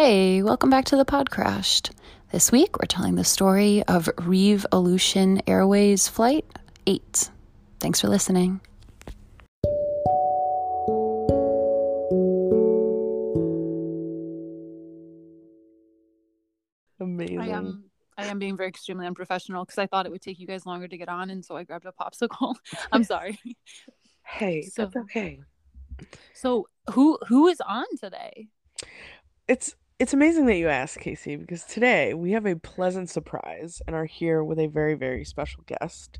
[0.00, 1.90] Hey, welcome back to the Pod Crashed.
[2.30, 6.44] This week we're telling the story of Reeve Aleutian Airways Flight
[6.86, 7.30] 8.
[7.80, 8.60] Thanks for listening.
[17.00, 17.40] Amazing.
[17.40, 20.46] I am I am being very extremely unprofessional because I thought it would take you
[20.46, 22.54] guys longer to get on, and so I grabbed a popsicle.
[22.92, 23.36] I'm sorry.
[24.22, 25.40] Hey, So- that's okay.
[26.34, 28.46] So who who is on today?
[29.48, 33.96] It's it's amazing that you asked, Casey, because today we have a pleasant surprise and
[33.96, 36.18] are here with a very, very special guest.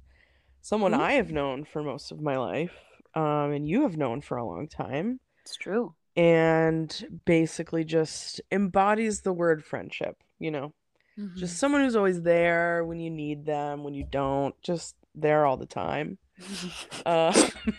[0.62, 2.73] Someone I have known for most of my life,
[3.14, 5.95] um, and you have known for a long time, It's true.
[6.16, 10.74] and basically just embodies the word friendship, you know.
[11.18, 11.37] Mhm.
[11.37, 15.56] Just someone who's always there when you need them, when you don't, just there all
[15.56, 16.18] the time.
[17.06, 17.32] Uh,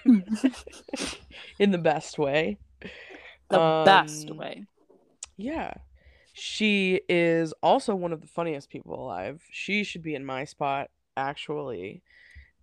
[1.60, 2.58] in the best way.
[3.50, 4.66] the best Um, way.
[5.38, 5.74] Yeah.
[6.40, 9.44] She is also one of the funniest people alive.
[9.52, 12.02] She should be in my spot, actually,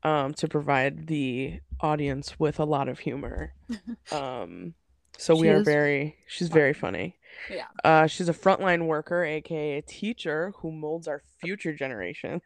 [0.02, 3.52] um, to provide the audience with a lot of humor.
[4.12, 4.74] Um,
[5.18, 7.16] so we She are very, she's very funny.
[7.50, 7.66] Yeah.
[7.84, 12.42] Uh, she's a frontline worker, aka a teacher who molds our future generations.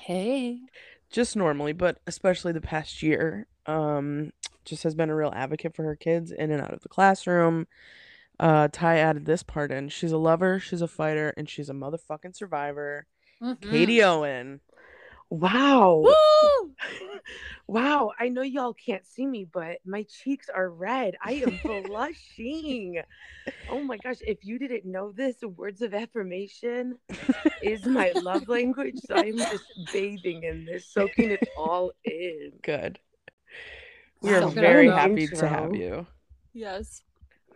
[0.00, 0.60] Hey.
[1.10, 3.46] Just normally, but especially the past year.
[3.66, 4.32] Um,
[4.64, 7.66] just has been a real advocate for her kids in and out of the classroom.
[8.38, 9.88] Uh, Ty added this part in.
[9.88, 13.06] She's a lover, she's a fighter, and she's a motherfucking survivor.
[13.42, 13.70] Mhm.
[13.70, 14.60] Katie Owen.
[15.30, 16.04] Wow.
[17.68, 18.12] Wow.
[18.18, 21.16] I know y'all can't see me, but my cheeks are red.
[21.20, 23.02] I am blushing.
[23.68, 24.18] Oh my gosh.
[24.20, 26.96] If you didn't know this, words of affirmation
[27.62, 29.00] is my love language.
[29.04, 32.52] So I'm just bathing in this, soaking it all in.
[32.62, 33.00] Good.
[34.22, 34.42] We are.
[34.42, 34.96] Good very intro.
[34.96, 36.06] happy to have you.
[36.52, 37.02] Yes.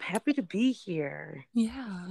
[0.00, 1.44] I'm happy to be here.
[1.54, 2.06] Yeah.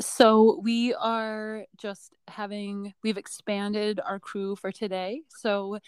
[0.00, 5.22] So we are just having we've expanded our crew for today.
[5.28, 5.78] So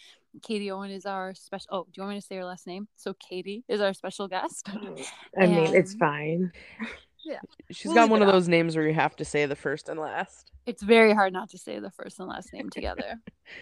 [0.42, 2.88] Katie Owen is our special oh, do you want me to say her last name?
[2.96, 4.68] So Katie is our special guest.
[5.40, 6.52] I mean, it's And- fine.
[7.70, 8.32] She's We'll got one of out.
[8.32, 10.50] those names where you have to say the first and last.
[10.66, 13.20] It's very hard not to say the first and last name together.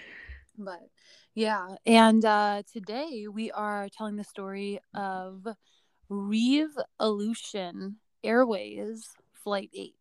[0.59, 0.81] but
[1.35, 5.47] yeah, and uh today we are telling the story of
[6.09, 9.95] Reeve Aleutian Airways Flight 8.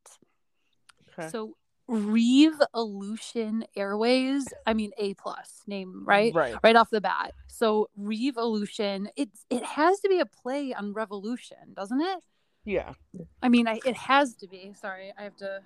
[1.20, 1.30] Okay.
[1.30, 1.56] So
[1.88, 6.34] Reeve Aleutian Airways, I mean A plus name, right?
[6.34, 6.56] Right.
[6.62, 7.34] Right off the bat.
[7.48, 12.20] So Revolution, it's it has to be a play on revolution, doesn't it?
[12.66, 12.94] Yeah.
[13.42, 14.74] I mean, I, it has to be.
[14.80, 15.62] Sorry, I have to.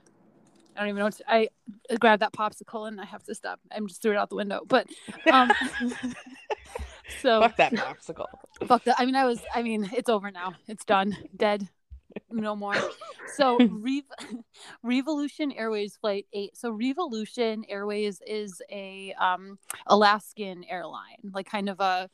[0.75, 1.49] I don't even know what to, I
[1.99, 3.59] grabbed that popsicle and I have to stop.
[3.71, 4.61] I'm just threw it out the window.
[4.65, 4.87] But
[5.31, 5.51] um,
[7.21, 8.27] so Fuck that popsicle.
[8.67, 8.95] fuck that.
[8.99, 9.41] I mean, I was.
[9.53, 10.53] I mean, it's over now.
[10.67, 11.15] It's done.
[11.35, 11.67] Dead.
[12.29, 12.75] No more.
[13.35, 14.03] So Rev-
[14.83, 16.57] Reeve Aleutian Airways Flight Eight.
[16.57, 19.57] So Reeve Aleutian Airways is a um
[19.87, 22.09] Alaskan airline, like kind of a.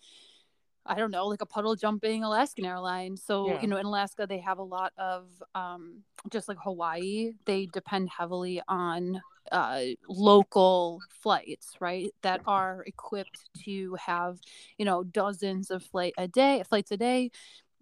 [0.90, 3.18] I don't know, like a puddle jumping Alaskan airline.
[3.18, 3.62] So, Yeah.
[3.62, 8.08] you know, in Alaska, they have a lot of, um, just like Hawaii, they depend
[8.10, 9.22] heavily on
[9.52, 12.12] uh, local flights, right?
[12.22, 14.40] That are equipped to have,
[14.78, 17.32] you know, dozens of flight a day, flights a day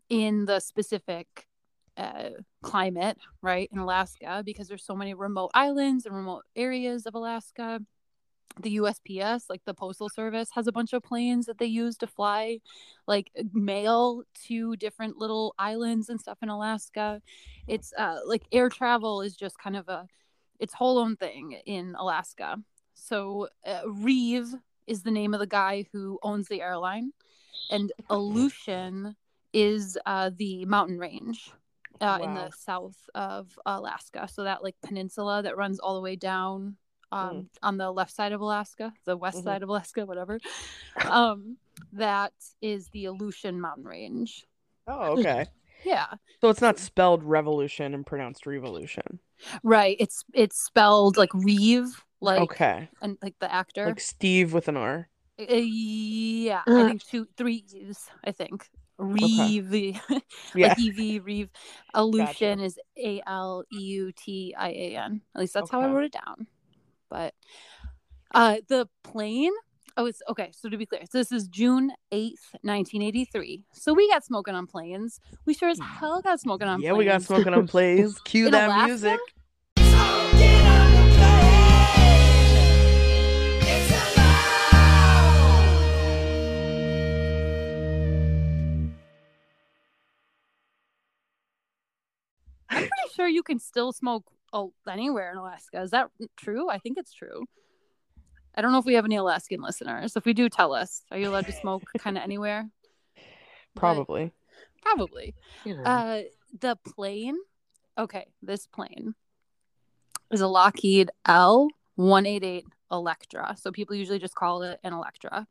[0.09, 1.47] in the specific
[1.97, 2.29] uh,
[2.61, 3.69] climate, right?
[3.71, 7.79] In Alaska, because there's so many remote islands and remote areas of Alaska
[8.61, 12.07] the USPS, like the Postal Service, has a bunch of planes that they use to
[12.07, 12.59] fly
[13.07, 17.21] like mail to different little islands and stuff in Alaska.
[17.67, 20.07] It's uh like air travel is just kind of a
[20.59, 22.57] its whole own thing in Alaska.
[22.93, 24.53] So uh, Reeve
[24.87, 27.11] is the name of the guy who owns the airline,
[27.69, 29.15] and Aleutian
[29.53, 31.51] is uh, the mountain range
[32.01, 34.27] uh, in the south of Alaska.
[34.31, 36.77] So that like peninsula that runs all the way down
[37.11, 39.43] um, on the left side of Alaska, the west Mhm.
[39.43, 40.39] side of Alaska, whatever.
[40.97, 41.57] Um,
[41.93, 44.45] that is the Aleutian mountain range.
[44.87, 45.45] Oh, okay.
[45.85, 46.07] Yeah,
[46.41, 49.19] So it's not spelled revolution and pronounced revolution.
[49.63, 49.97] Right.
[49.99, 52.89] It's it's spelled like Reeve, like okay.
[53.01, 53.85] and like the actor.
[53.87, 55.09] Like Steve with an R.
[55.39, 56.87] Uh, yeah, I Uh.
[56.87, 58.09] think two, three E's.
[58.23, 59.73] I think Reeve,
[60.55, 60.69] Yeah.
[60.69, 61.49] like Ev Reeve.
[61.93, 65.21] Aleutian is A L E U T I A N.
[65.35, 66.47] At least that's how I wrote it down.
[67.09, 67.33] But
[68.33, 69.51] uh, the plane.
[69.97, 70.49] Oh, it's okay.
[70.51, 73.63] So to be clear, so this is June eighth, nineteen eighty three.
[73.71, 75.21] So we got smoking on planes.
[75.45, 75.85] We sure as hmm.
[75.85, 76.83] hell got smoking on planes.
[76.83, 76.97] yeah, planes.
[76.97, 78.19] we got smoking on planes.
[78.19, 78.87] Cue In that Alaska?
[78.87, 79.19] music.
[92.69, 95.81] I'm pretty sure you can still smoke oh, anywhere in Alaska.
[95.81, 96.69] Is that true?
[96.69, 97.45] I think it's true.
[98.57, 100.15] I don't know if we have any Alaskan listeners.
[100.15, 101.03] If we do, tell us.
[101.11, 102.69] Are you allowed to smoke kind of anywhere?
[103.15, 104.31] But- Probably.
[104.81, 105.35] probably.
[105.65, 105.83] You know.
[105.83, 106.21] Uh,
[106.59, 107.35] the plane.
[107.97, 109.15] Okay, this plane
[110.31, 113.55] is a Lockheed L one eight eight Electra.
[113.59, 115.47] So people usually just call it an Electra.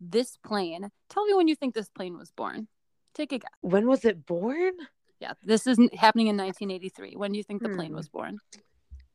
[0.00, 0.90] This plane.
[1.08, 2.68] Tell me when you think this plane was born.
[3.14, 3.50] Take a guess.
[3.62, 4.72] when was it born?
[5.20, 7.14] Yeah, this is happening in 1983.
[7.16, 7.96] When do you think the plane Hmm.
[7.96, 8.38] was born?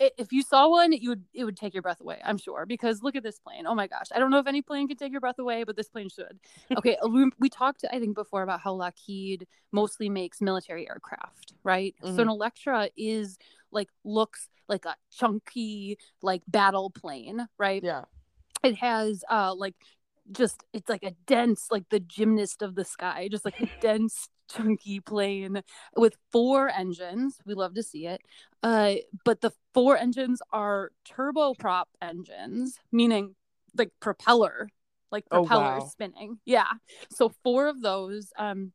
[0.00, 3.02] if you saw one you would it would take your breath away i'm sure because
[3.02, 3.66] look at this plane.
[3.66, 4.06] Oh my gosh.
[4.14, 6.38] I don't know if any plane can take your breath away but this plane should.
[6.76, 11.94] Okay we, we talked i think before about how lockheed mostly makes military aircraft right?
[12.02, 13.38] So an electra is
[13.70, 17.82] like looks like a chunky like battle plane right?
[17.82, 18.04] Yeah.
[18.62, 19.74] it has uh like
[20.32, 24.28] just it's like a dense like the gymnast of the sky just like a dense
[24.50, 25.62] chunky plane
[25.96, 27.38] with four engines.
[27.46, 28.20] We love to see it.
[28.62, 33.34] Uh but the four engines are turboprop engines meaning
[33.76, 34.68] like propeller
[35.10, 35.88] like Oh, propeller wow.
[35.90, 36.38] spinning.
[36.44, 36.70] Yeah.
[37.10, 38.72] So four of those um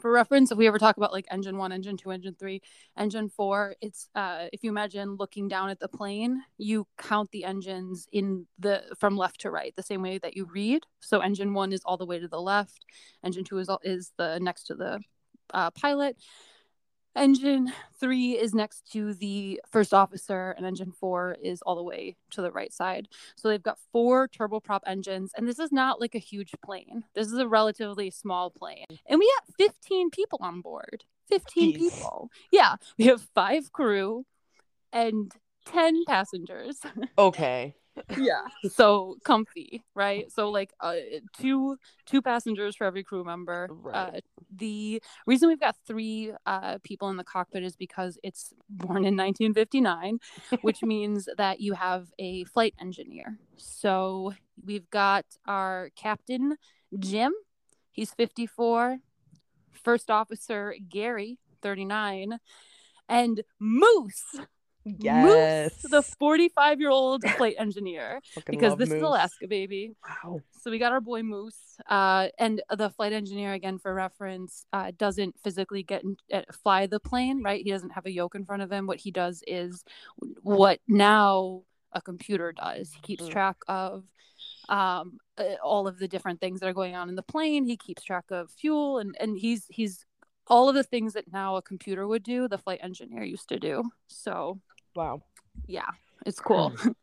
[0.00, 2.60] for reference if we ever talk about like engine one engine two engine three
[2.96, 7.44] engine four it's uh if you imagine looking down at the plane you count the
[7.44, 10.82] engines in the from left to right the same way that you read.
[11.00, 12.84] So engine one is all the way to the left
[13.22, 15.00] engine two is all is the next to the
[15.52, 16.16] uh, pilot
[17.16, 22.16] engine three is next to the first officer and engine four is all the way
[22.30, 23.08] to the right side.
[23.36, 27.04] So they've got four turboprop engines and this is not like a huge plane.
[27.14, 28.86] This is a relatively small plane.
[29.06, 31.04] And we have 15 people on board.
[31.28, 31.78] 15 Jeez.
[31.78, 32.30] people.
[32.50, 34.24] Yeah we have five crew
[34.92, 35.32] and
[35.66, 36.80] 10 passengers.
[37.18, 37.74] Okay.
[38.16, 38.42] Yeah.
[38.70, 40.30] So comfy right?
[40.30, 40.94] So like uh,
[41.38, 41.76] two
[42.06, 43.68] two passengers for every crew member.
[43.70, 43.94] Right.
[43.94, 44.20] uh,
[44.54, 49.16] the reason we've got three uh, people in the cockpit is because it's born in
[49.16, 50.18] 1959
[50.62, 53.38] which means that you have a flight engineer.
[53.56, 56.56] So we've got our captain
[56.98, 57.32] jim.
[57.90, 58.98] He's 54
[59.72, 62.38] first officer gary 39
[63.08, 64.36] and moose
[64.84, 65.72] Yes.
[65.82, 69.94] Moose, the 45 year old flight engineer, because this is Alaska, baby.
[70.24, 70.40] Wow.
[70.60, 74.92] So we got our boy Moose, uh, and the flight engineer, again for reference, uh,
[74.96, 77.62] doesn't physically get in, uh, fly the plane, right?
[77.64, 78.86] He doesn't have a yoke in front of him.
[78.86, 79.84] What he does is
[80.42, 82.92] what now a computer does.
[82.92, 83.30] He keeps Mm.
[83.30, 84.04] track of
[84.68, 87.64] um, uh, all of the different things that are going on in the plane.
[87.66, 90.06] He keeps track of fuel, and and he's he's
[90.46, 92.48] all of the things that now a computer would do.
[92.48, 93.90] The flight engineer used to do.
[94.08, 94.60] So
[94.94, 95.22] Wow.
[95.66, 95.90] yeah
[96.26, 96.72] it's cool.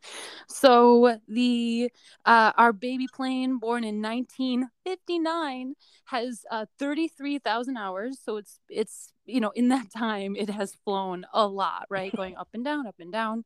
[0.47, 1.91] So the
[2.25, 8.19] uh our baby plane born in 1959 has uh 33,000 hours.
[8.23, 12.13] So it's it's you know in that time it has flown a lot right?
[12.15, 13.45] Going up and down up and down.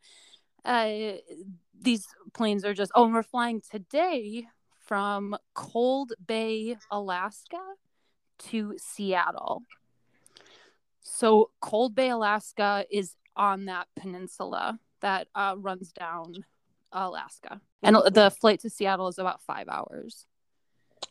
[0.64, 1.14] Uh
[1.80, 4.46] these planes are just oh and we're flying today
[4.80, 7.62] from cold bay alaska
[8.40, 9.64] to seattle.
[11.02, 16.46] So cold bay alaska is on that peninsula that uh, runs down
[16.92, 17.62] Alaska.
[17.84, 20.26] And the flight to Seattle is about five hours.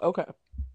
[0.03, 0.25] Okay.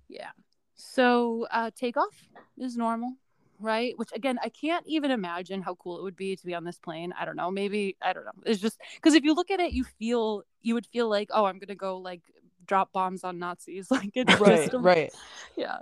[0.07, 0.29] Yeah.
[0.75, 2.15] So uh, takeoff
[2.57, 3.15] is normal,
[3.59, 3.97] right?
[3.97, 6.77] Which again, I can't even imagine how cool it would be to be on this
[6.77, 7.13] plane.
[7.19, 7.51] I don't know.
[7.51, 8.31] Maybe I don't know.
[8.45, 11.45] It's just because if you look at it, you feel you would feel like, oh,
[11.45, 12.21] I'm gonna go like
[12.65, 13.87] drop bombs on Nazis.
[13.91, 14.61] Like it's Right.
[14.61, 15.11] just a- Right.
[15.57, 15.79] yeah.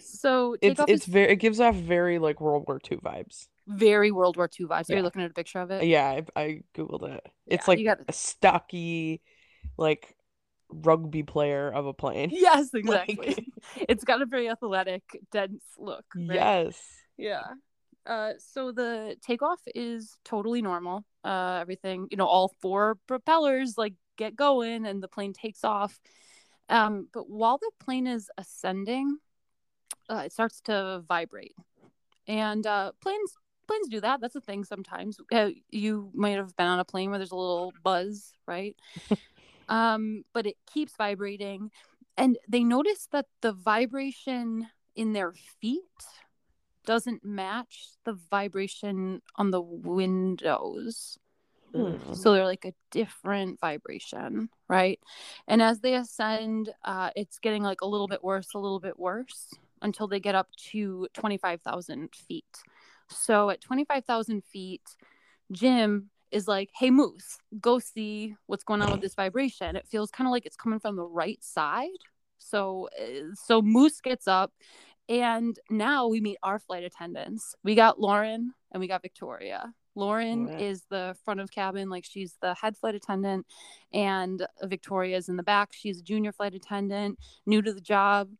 [0.00, 3.46] So It's it's is very it gives off very like World War II vibes.
[3.66, 4.90] Very World War II vibes.
[4.90, 5.84] Are you looking at a picture of it?
[5.84, 7.26] Yeah, I, I googled it.
[7.46, 9.20] It's Yeah, like you got a stocky,
[9.76, 10.16] like
[10.68, 12.30] rugby player of a plane.
[12.32, 13.52] Yes, Like- exactly.
[13.88, 15.02] it's got a very athletic,
[15.32, 16.04] dense look.
[16.16, 16.34] right?
[16.34, 16.80] Yes.
[17.16, 17.42] Yeah.
[18.06, 21.04] Uh, so the takeoff is totally normal.
[21.22, 26.00] Uh, everything, you know, all four propellers like get going and the plane takes off.
[26.70, 29.18] Um, but while the plane is ascending,
[30.08, 31.54] uh, it starts to vibrate,
[32.26, 33.32] and uh, planes
[33.70, 34.20] planes do that.
[34.20, 35.18] That's a thing sometimes.
[35.32, 38.76] Uh, you might have been on a plane where there's a little buzz, right?
[39.68, 41.70] um, but it keeps vibrating,
[42.16, 45.82] and they notice that the vibration in their feet
[46.84, 51.18] doesn't match the vibration on the windows.
[51.72, 52.16] Mhm.
[52.16, 54.98] so they're like a different vibration right
[55.46, 58.98] and as they ascend uh, it's getting like a little bit worse a little bit
[58.98, 62.64] worse until they get up to 25000 feet
[63.10, 64.82] so at 25000 feet
[65.52, 69.76] jim is like hey moose go see what's going on with this vibration.
[69.76, 71.88] It feels kind of like it's coming from the right side.
[72.38, 74.52] So uh, so moose gets up
[75.08, 77.54] and now we meet our flight attendants.
[77.64, 79.72] We got lauren and we got victoria.
[79.96, 80.62] Lauren Right.
[80.62, 83.44] is the front of cabin, like she's the head flight attendant,
[83.92, 85.70] and Victoria's in the back.
[85.72, 88.30] She's a junior flight attendant, new to the job,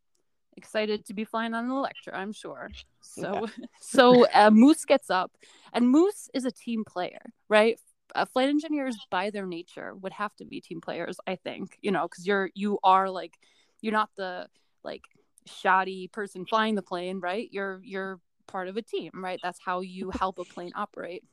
[0.61, 2.71] excited to be flying on an Electra, I'm sure.
[3.01, 3.47] So,
[3.81, 5.33] so uh, Moose gets up,
[5.73, 7.79] and Moose is a team player, right?
[8.15, 11.79] Uh, flight engineers, by their nature, would have to be team players, I think.
[11.81, 13.35] You know, because you're you are like
[13.81, 14.49] you're not the
[14.85, 15.03] like
[15.47, 17.49] shoddy person flying the plane, right?
[17.51, 19.41] You're you're part of a team, right?
[19.43, 21.25] That's how you help a plane operate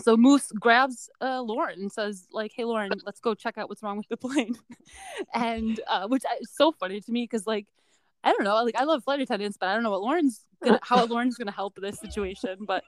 [0.00, 3.82] so moose grabs uh, lauren and says like hey lauren let's go check out what's
[3.82, 4.56] wrong with the plane
[5.34, 7.66] and uh, which is so funny to me because like
[8.24, 10.80] i don't know like i love flight attendants but i don't know what lauren's gonna
[10.82, 12.82] how lauren's gonna help this situation but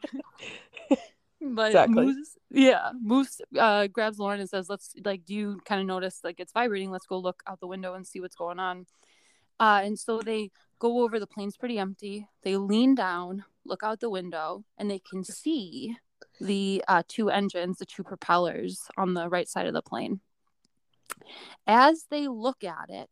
[1.40, 2.06] but Exactly.
[2.06, 6.20] moose yeah moose uh, grabs lauren and says let's like do you kind of notice
[6.24, 8.86] like it's vibrating let's go look out the window and see what's going on
[9.60, 14.00] uh, and so they go over the plane's pretty empty they lean down look out
[14.00, 15.96] the window and they can see
[16.40, 20.20] the uh, two engines, the two propellers on the right side of the plane.
[21.66, 23.10] As they look at it,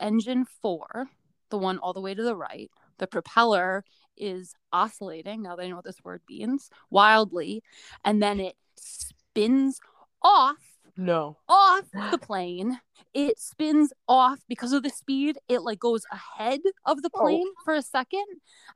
[0.00, 1.08] engine four,
[1.52, 3.84] the one all the way to the right, the propeller
[4.16, 5.42] is oscillating.
[5.42, 7.62] Now they know what this word means wildly,
[8.04, 9.78] and then it spins
[10.22, 10.56] off
[10.96, 11.36] No.
[11.48, 12.80] off the plane.
[13.14, 15.38] It spins off because of the speed.
[15.48, 17.20] It like goes ahead of the Oh.
[17.20, 18.24] plane for a second,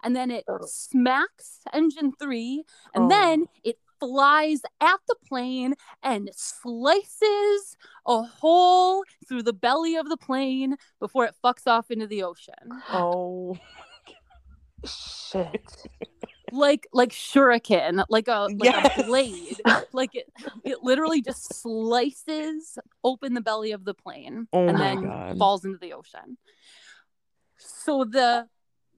[0.02, 0.58] and then it Oh.
[0.66, 2.64] smacks engine three,
[2.94, 3.08] and Oh.
[3.08, 7.76] then it flies at the plane and slices
[8.06, 12.54] a hole through the belly of the plane before it fucks off into the ocean.
[12.92, 13.58] Oh.
[14.84, 15.88] Shit.
[16.52, 18.90] Like like shuriken, like a like Yes.
[18.96, 19.60] a blade.
[19.92, 20.32] Like it
[20.64, 25.38] it literally just slices open the belly of the plane Oh and my then God.
[25.38, 26.38] falls into the ocean.
[27.58, 28.48] So the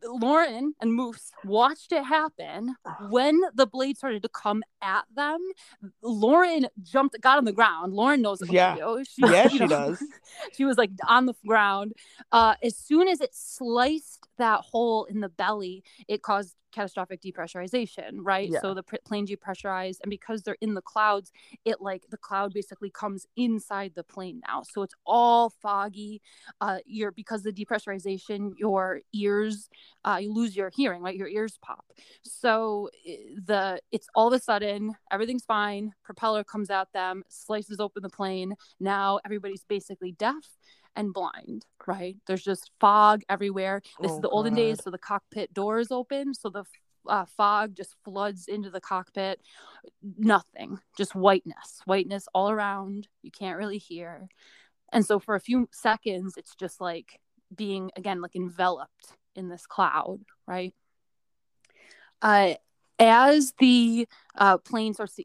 [0.05, 2.77] Lauren and Moose watched it happen.
[3.09, 5.41] When the blade started to come at them,
[6.03, 7.95] Lauren jumped, got on the ground.
[7.95, 8.77] Lauren knows Yeah.
[9.03, 10.03] She, Yeah, you she does.
[10.53, 11.95] She was like on the ground.
[12.33, 18.19] Uh, as soon as it sliced that hole in the belly, it caused catastrophic depressurization,
[18.21, 18.51] right?
[18.51, 18.61] Yeah.
[18.61, 21.33] So the pr- plane depressurized, and because they're in the clouds,
[21.65, 24.63] it like the cloud basically comes inside the plane now.
[24.63, 26.21] So it's all foggy.
[26.61, 29.69] Uh, you're because the depressurization, your ears,
[30.05, 31.17] uh, you lose your hearing, right?
[31.17, 31.85] Your ears pop.
[32.23, 32.91] So
[33.45, 35.95] the it's all of a sudden everything's fine.
[36.05, 38.55] Propeller comes at them, slices open the plane.
[38.79, 40.45] Now everybody's basically deaf
[40.97, 42.17] and blind, right?
[42.27, 43.83] There's just fog everywhere.
[44.01, 46.65] This Oh, is the olden days, so the cockpit door is open, so the
[47.07, 49.41] uh, fog just floods into the cockpit.
[50.17, 53.09] Nothing, just whiteness, whiteness all around.
[53.23, 54.29] You can't really hear.
[54.93, 57.21] And so for a few seconds, it's just like
[57.55, 60.75] being, again, like enveloped in this cloud, right?
[62.21, 62.55] Uh,
[62.99, 65.25] as the uh, plane starts to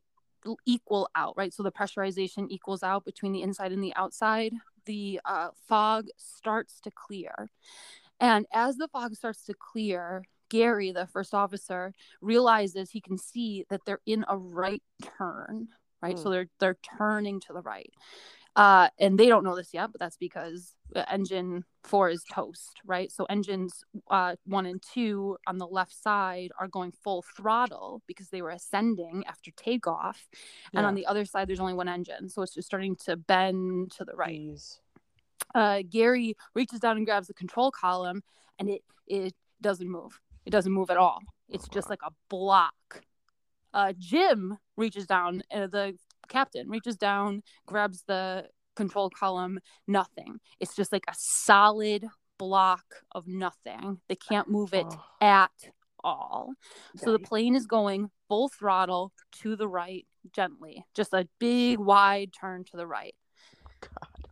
[0.65, 1.53] equal out, right?
[1.53, 4.53] So the pressurization equals out between the inside and the outside.
[4.85, 7.49] The uh, fog starts to clear.
[8.19, 13.65] And as the fog starts to clear, Gary, the first officer, realizes he can see
[13.69, 14.83] that they're in a right
[15.17, 15.69] turn,
[16.01, 16.17] right?
[16.19, 17.91] So they're they're turning to the right.
[18.55, 20.75] Uh, and they don't know this yet, but that's because
[21.11, 23.11] engine four is toast, right?
[23.11, 28.29] So engines uh, one and two on the left side are going full throttle because
[28.29, 30.27] they were ascending after takeoff,
[30.73, 33.91] and on the other side there's only one engine, so it's just starting to bend
[33.91, 34.33] to the right
[35.55, 38.23] uh, Gary reaches down and grabs the control column,
[38.59, 40.19] and it it doesn't move.
[40.45, 41.19] It doesn't move at all.
[41.49, 43.03] It's just like a block.
[43.73, 45.41] Uh, Jim reaches down.
[45.53, 45.97] Uh, the
[46.27, 49.59] captain reaches down, grabs the control column.
[49.87, 50.39] Nothing.
[50.59, 52.05] It's just like a solid
[52.37, 53.99] block of nothing.
[54.09, 55.51] They can't move it Oh, at
[56.03, 56.53] all.
[56.97, 59.11] So the plane is going full throttle
[59.41, 60.83] to the right, gently.
[60.93, 63.15] Just a big wide turn to the right.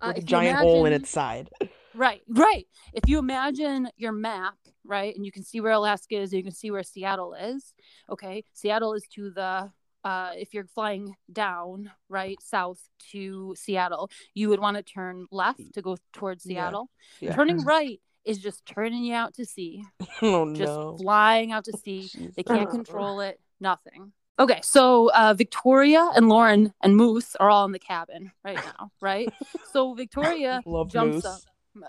[0.02, 1.50] Uh, with a giant hole in its side.
[1.94, 2.66] Right, right.
[2.94, 4.56] If you imagine your map,
[4.86, 7.74] right, and you can see where Alaska is, you can see where Seattle is.
[8.10, 9.72] Okay, Seattle is to the.
[10.04, 12.82] Uh, if you're flying down, right, south
[13.12, 16.90] to Seattle, you would want to turn left to go towards Seattle.
[17.20, 17.36] yeah.
[17.36, 19.84] Turning right is just turning you out to sea,
[20.22, 20.98] Oh just no.
[20.98, 22.10] flying out to sea.
[22.36, 23.40] They can't control it.
[23.60, 24.12] Nothing.
[24.40, 28.92] Okay, so uh, Victoria and Lauren and Moose are all in the cabin right now,
[29.02, 29.32] right?
[29.72, 31.26] so Victoria jumps Moose.
[31.26, 31.42] up.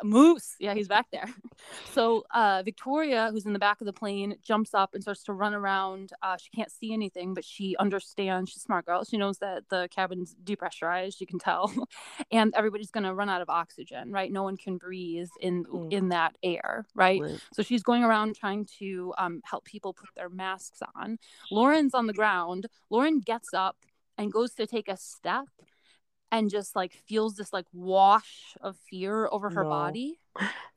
[0.02, 1.28] Moose, yeah, he's back there.
[1.92, 5.32] So uh, Victoria, who's in the back of the plane, jumps up and starts to
[5.32, 6.12] run around.
[6.22, 8.50] Uh, she can't see anything, but she understands.
[8.50, 9.04] She's a smart girl.
[9.04, 11.20] She knows that the cabin's depressurized.
[11.20, 11.72] You can tell,
[12.32, 14.10] and everybody's gonna run out of oxygen.
[14.10, 14.32] Right?
[14.32, 15.92] No one can breathe in Mm.
[15.92, 16.86] in that air.
[16.94, 17.20] Right?
[17.20, 17.38] Right.
[17.52, 21.18] So she's going around trying to um, help people put their masks on.
[21.50, 22.66] Lauren's on the ground.
[22.90, 23.76] Lauren gets up
[24.18, 25.46] and goes to take a step
[26.32, 29.70] and just like feels this like wash of fear over her No.
[29.70, 30.18] body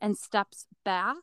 [0.00, 1.16] and steps back,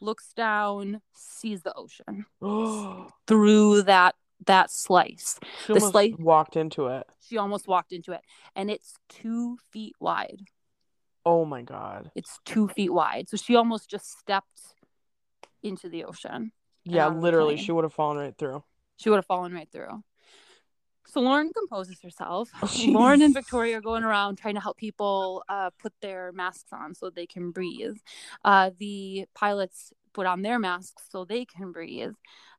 [0.00, 2.24] looks down, sees the ocean
[3.26, 4.14] through that
[4.46, 5.38] that slice.
[5.68, 7.06] almost slight- walked into it.
[7.20, 8.20] She almost walked into it
[8.54, 10.42] and it's two feet wide.
[11.26, 12.10] Oh my god.
[12.14, 13.28] It's two feet wide.
[13.30, 14.60] So she almost just stepped
[15.62, 16.52] into the ocean.
[16.84, 18.62] Yeah, the literally, she would have fallen right through.
[18.96, 20.02] she would have fallen right through.
[21.06, 22.50] So Lauren composes herself.
[22.62, 23.34] Oh, Lauren and.
[23.34, 27.26] Victoria are going around trying to help people uh, put their masks on so they
[27.26, 27.96] can breathe.
[28.44, 32.14] Uh, the pilots put on their masks so they can breathe.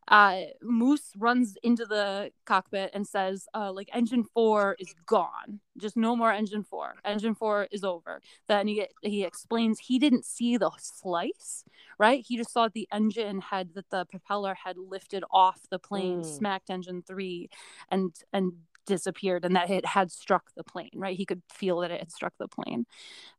[0.08, 5.60] Uh, Moose runs into the cockpit and says, uh, "Like engine four is gone.
[5.78, 6.96] Just no more engine four.
[7.04, 11.64] Engine four is over." Then he he explains he didn't see the slice,
[11.98, 12.24] right?
[12.28, 16.26] He just saw the engine had that the propeller had lifted off the plane, Mm.
[16.26, 17.50] smacked engine three,
[17.90, 18.54] and and
[18.86, 20.92] disappeared, and that it had struck the plane.
[20.94, 21.18] Right?
[21.18, 22.86] He could feel that it had struck the plane.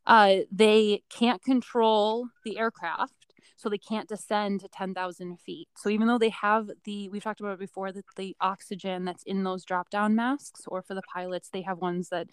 [0.07, 3.16] Uh, they can't control the aircraft.
[3.57, 5.69] So they can't descend to 10,000 feet.
[5.77, 9.23] So even though they have the, we've talked about it before, that the oxygen that's
[9.25, 12.29] in those drop down masks, or for the pilots, they have ones that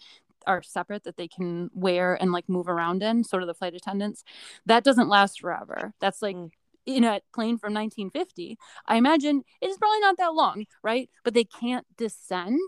[0.46, 3.74] are separate that they can wear and like move around in, sort of the flight
[3.74, 4.22] attendants.
[4.66, 5.94] That doesn't last forever.
[6.00, 6.50] That's like Mm.
[6.86, 8.58] in a plane from 1950.
[8.86, 11.08] I imagine it is probably not that long, right?
[11.24, 12.60] But they can't descend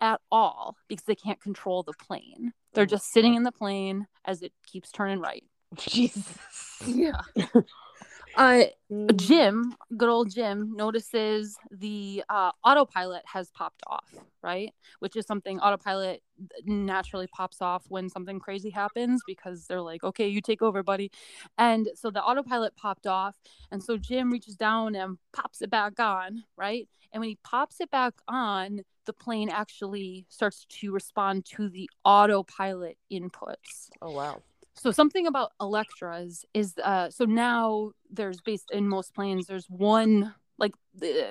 [0.00, 2.52] at all because they can't control the plane.
[2.74, 5.44] They're Oh just sitting in the plane as it keeps turning right.
[5.76, 6.36] Jesus.
[6.86, 7.20] Yeah.
[8.36, 8.64] Uh.
[9.16, 14.12] Jim, good old Jim, notices the uh, autopilot has popped off,
[14.42, 14.72] right?
[14.98, 16.22] Which is something autopilot
[16.64, 21.10] naturally pops off when something crazy happens because they're like, okay, you take over, buddy.
[21.56, 23.36] And so the autopilot popped off.
[23.70, 26.88] And so Jim reaches down and pops it back on, right?
[27.12, 31.88] And when he pops it back on, the plane actually starts to respond to the
[32.04, 34.42] autopilot inputs Oh wow.
[34.74, 40.34] So something about electras is uh so now there's based in most planes there's one
[40.58, 40.74] like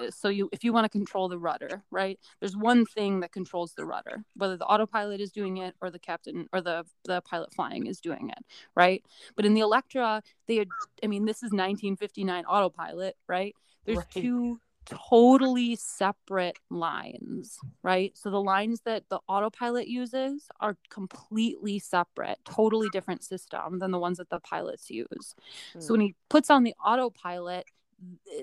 [0.10, 3.74] so you if you want to control the rudder right there's one thing that controls
[3.74, 7.54] the rudder whether the autopilot is doing it or the captain or the the pilot
[7.54, 8.44] flying is doing it
[8.76, 9.04] right
[9.36, 10.70] but in the electra they had
[11.04, 14.08] i mean this is 1959 autopilot right there's Right.
[14.12, 18.18] two totally separate lines right?
[18.18, 24.00] So the lines that the autopilot uses are completely separate totally different system than the
[24.00, 25.36] ones that the pilots use.
[25.80, 26.08] So when hmm.
[26.08, 27.66] he puts on the autopilot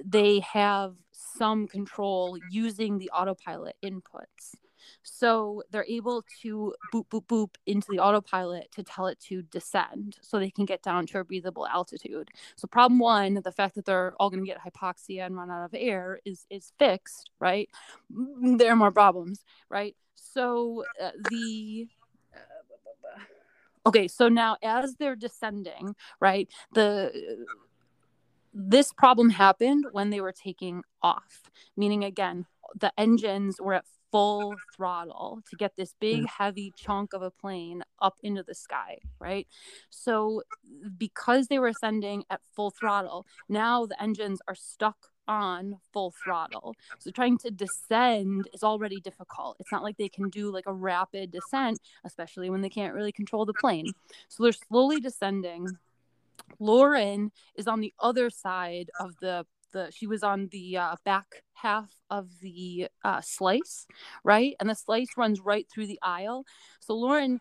[0.04, 4.54] they have some control using the autopilot inputs
[5.02, 10.16] so they're able to boop boop boop into the autopilot to tell it to descend
[10.20, 12.30] so they can get down to a breathable altitude.
[12.56, 15.64] So problem one the fact that they're all going to get hypoxia and run out
[15.64, 17.68] of air is is fixed right?
[18.12, 19.96] Mm, there are more problems right?
[20.14, 21.88] So uh, the
[23.86, 27.46] okay so now as they're descending right the
[28.52, 33.84] this problem happened when they were taking off meaning again the engines were at
[34.16, 38.96] full throttle to get this big heavy chunk of a plane up into the sky
[39.18, 39.46] right?
[39.90, 40.42] So
[40.96, 44.96] because they were ascending at full throttle now the engines are stuck
[45.28, 46.74] on full throttle.
[47.00, 49.56] So trying to descend is already difficult.
[49.58, 53.12] It's not like they can do like a rapid descent especially when they can't really
[53.12, 53.92] control the plane.
[54.28, 55.66] So they're slowly descending.
[56.58, 61.42] Lauren is on the other side of the the she was on the uh, back
[61.62, 63.86] half of the uh, slice,
[64.24, 64.54] right?
[64.60, 66.44] And the slice runs right through the aisle.
[66.80, 67.40] So Lauren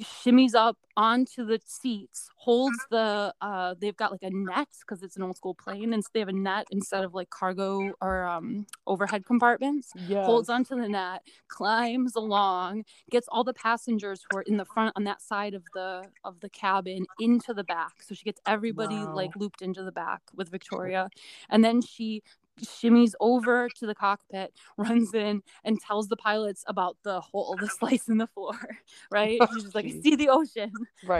[0.00, 5.16] shimmies up onto the seats, holds the uh they've got like a net because it's
[5.16, 8.24] an old school plane and so they have a net instead of like cargo or
[8.24, 10.20] um overhead compartments Yeah.
[10.22, 14.92] holds onto the net, climbs along, gets all the passengers who are in the front
[14.96, 18.02] on that side of the of the cabin into the back.
[18.02, 19.14] So she gets everybody Wow.
[19.14, 21.10] like looped into the back with Victoria,
[21.50, 22.22] and then she
[22.62, 27.68] shimmies over to the cockpit, runs in, and tells the pilots about the hole, the
[27.68, 28.54] slice in the floor.
[29.10, 29.40] Right?
[29.52, 30.72] She's just like, I see the ocean.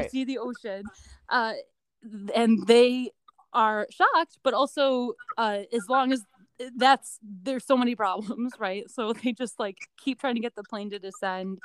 [0.07, 0.85] I see the ocean.
[1.29, 1.55] Uh,
[2.35, 3.11] and they
[3.53, 6.23] are shocked, but also uh, as long as
[6.77, 8.91] that's there's so many problems right?
[8.91, 11.59] So they just like keep trying to get the plane to descend.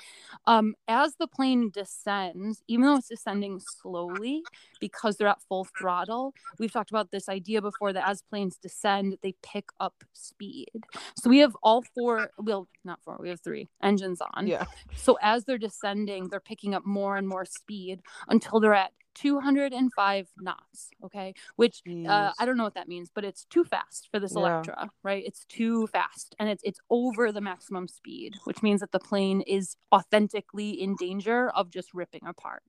[0.46, 4.42] Um as the plane descends even though it's descending slowly
[4.80, 9.18] because they're at full throttle we've talked about this idea before that as planes descend
[9.22, 10.70] they pick up speed.
[11.18, 14.48] So we have all four well not four we have three engines on.
[14.48, 14.66] Yeah.
[14.96, 20.28] so as they're descending they're picking up more and more speed until they're at 205
[20.40, 24.20] knots okay which uh, I don't know what that means, but it's too fast for
[24.20, 24.40] this Yeah.
[24.40, 25.24] Electra, right?
[25.26, 29.42] It's too fast, and it's it's over the maximum speed, which means that the plane
[29.42, 32.64] is authentically in danger of just ripping apart.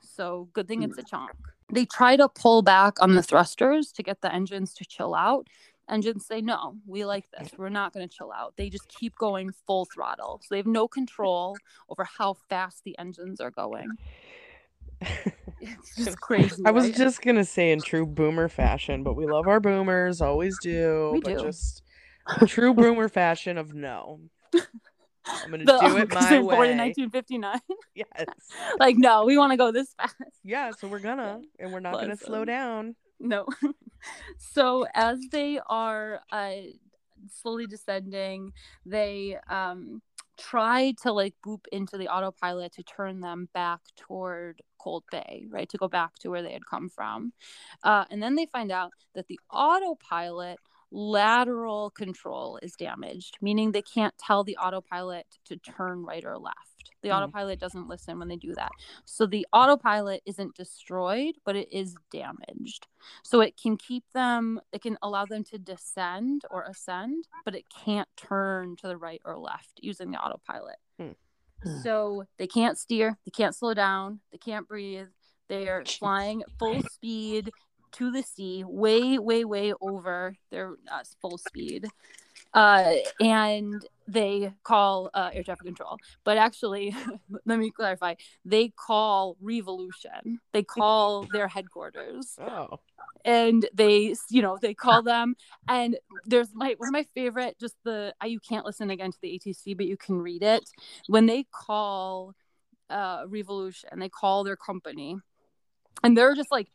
[0.00, 1.28] So good thing it's a chonk.
[1.72, 5.46] They try to pull back on the thrusters to get the engines to chill out.
[5.88, 7.50] Engines say no, we like this.
[7.56, 8.54] We're not going to chill out.
[8.56, 11.56] They just keep going full throttle, so they have no control
[11.88, 13.88] over how fast the engines are going.
[15.60, 16.62] It's just crazy.
[16.64, 16.94] I was right?
[16.96, 21.10] just gonna say in true boomer fashion, but we love our boomers, always do.
[21.14, 21.42] We but do.
[21.44, 21.82] just
[22.46, 24.20] true boomer fashion of no.
[24.54, 26.72] I'm gonna The- do it my they're born way.
[26.72, 27.60] in 1959.
[27.94, 28.06] Yes.
[28.80, 31.94] like no we want to go this fast Yeah, so we're gonna and we're not
[31.94, 32.96] gonna slow down.
[33.20, 33.46] no
[34.38, 36.52] so as they are uh
[37.30, 38.52] slowly descending
[38.84, 40.02] they um
[40.38, 45.68] try to like boop into the autopilot to turn them back toward cold bay right
[45.68, 47.32] to go back to where they had come from.
[47.82, 50.58] Uh, and then they find out that the autopilot
[50.94, 56.90] lateral control is damaged meaning they can't tell the autopilot to turn right or left.
[57.02, 57.14] The Hmm.
[57.16, 58.70] autopilot doesn't listen when they do that.
[59.06, 62.88] So the autopilot isn't destroyed but it is damaged.
[63.22, 67.64] So it can keep them it can allow them to descend or ascend but it
[67.84, 70.76] can't turn to the right or left using the autopilot.
[70.98, 71.12] Hmm.
[71.82, 75.08] So they can't steer they can't slow down they can't breathe.
[75.48, 75.98] They're Jeez.
[75.98, 77.50] flying full speed
[77.92, 81.86] to the sea way way way over their uh, full speed
[82.54, 85.96] uh, and they call uh, air traffic control.
[86.24, 86.94] But actually
[87.46, 88.14] let me clarify.
[88.44, 90.40] They call Reeve Aleutian.
[90.52, 92.36] They call their headquarters.
[92.38, 92.80] Oh.
[93.24, 95.34] and they you know they call them.
[95.68, 99.18] And there's my one of my favorite just the I, you can't listen again to
[99.22, 100.68] the atc but you can read it.
[101.06, 102.34] When they call
[102.90, 105.16] uh Reeve Aleutian they call their company.
[106.02, 106.68] And they're just like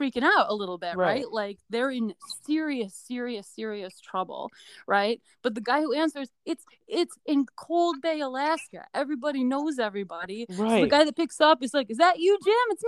[0.00, 1.30] freaking out a little bit right, Right.
[1.30, 2.14] like they're in
[2.46, 4.50] serious serious serious trouble
[4.86, 5.20] right?
[5.42, 8.84] But the guy who answers it's it's in cold bay alaska.
[8.94, 10.46] Everybody knows everybody.
[10.50, 12.54] So the guy that picks up is like is that you jim?
[12.70, 12.84] It's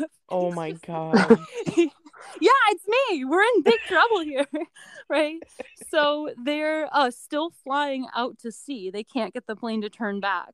[0.00, 0.06] me.
[0.28, 1.38] Oh my god.
[2.40, 3.24] yeah, it's me.
[3.24, 4.46] We're in big trouble here,
[5.08, 5.38] right?
[5.90, 8.90] So they're uh, still flying out to sea.
[8.90, 10.50] They can't get the plane to turn back.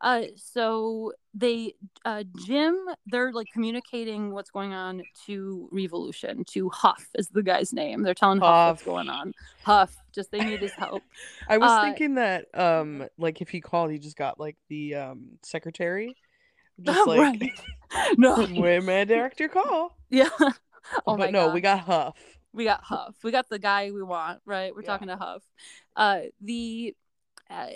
[0.00, 6.44] Uh, so they, uh, Jim, they're like communicating what's going on to Reeve Aleutian.
[6.46, 8.02] To Huff is the guy's name.
[8.02, 9.32] They're telling Huff, what's going on.
[9.62, 11.02] Huff, just they need his help.
[11.48, 14.94] I was Uh, thinking that um like if he called he just got like the
[14.96, 16.16] um secretary.
[16.82, 17.52] Just like Right.
[18.16, 19.96] No, when my director call.
[20.10, 20.30] yeah.
[21.06, 21.54] Oh but my no, God.
[21.54, 22.16] we got Huff.
[22.52, 23.14] we got Huff.
[23.22, 24.74] We got the guy we want, right?
[24.74, 24.88] We're Yeah.
[24.88, 25.42] talking to Huff.
[25.96, 26.94] Uh, the
[27.50, 27.66] uh,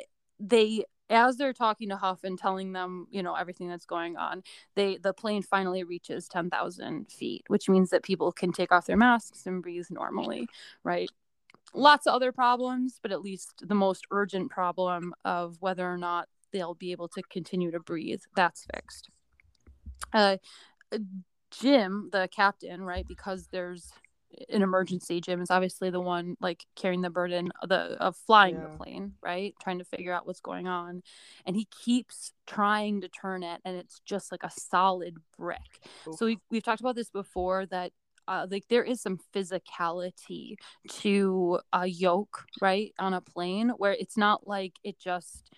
[0.41, 4.43] they as they're talking to Huff and telling them, you know, everything that's going on,
[4.75, 8.87] they the plane finally reaches ten thousand feet, which means that people can take off
[8.87, 10.49] their masks and breathe normally,
[10.83, 11.09] right?
[11.75, 16.29] Lots of other problems, but at least the most urgent problem of whether or not
[16.53, 19.11] they'll be able to continue to breathe, that's fixed.
[20.13, 20.39] Uh,
[21.61, 23.07] Jim, the captain, right?
[23.07, 23.93] Because there's
[24.51, 25.21] an emergency.
[25.21, 28.63] Jim is obviously the one like carrying the burden of the of flying Yeah.
[28.63, 29.55] the plane, right?
[29.63, 31.03] Trying to figure out what's going on,
[31.47, 35.81] and he keeps trying to turn it, and it's just like a solid brick.
[36.17, 37.93] So we we've talked about this before that.
[38.29, 40.57] Uh, like there is some physicality
[40.89, 45.49] to a yoke right on a plane where it's not like it just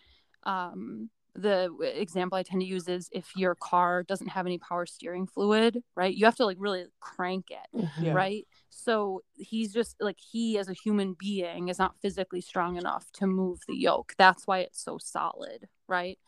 [0.45, 1.09] um
[1.39, 1.71] the
[2.01, 5.83] example I tend to use is if your car doesn't have any power steering fluid,
[5.97, 6.15] right?
[6.15, 8.13] You have to like really crank it, Yeah.
[8.13, 8.47] right?
[8.71, 13.27] So he's just like he as a human being is not physically strong enough to
[13.27, 14.15] move the yoke.
[14.19, 16.19] That's why it's so solid, right?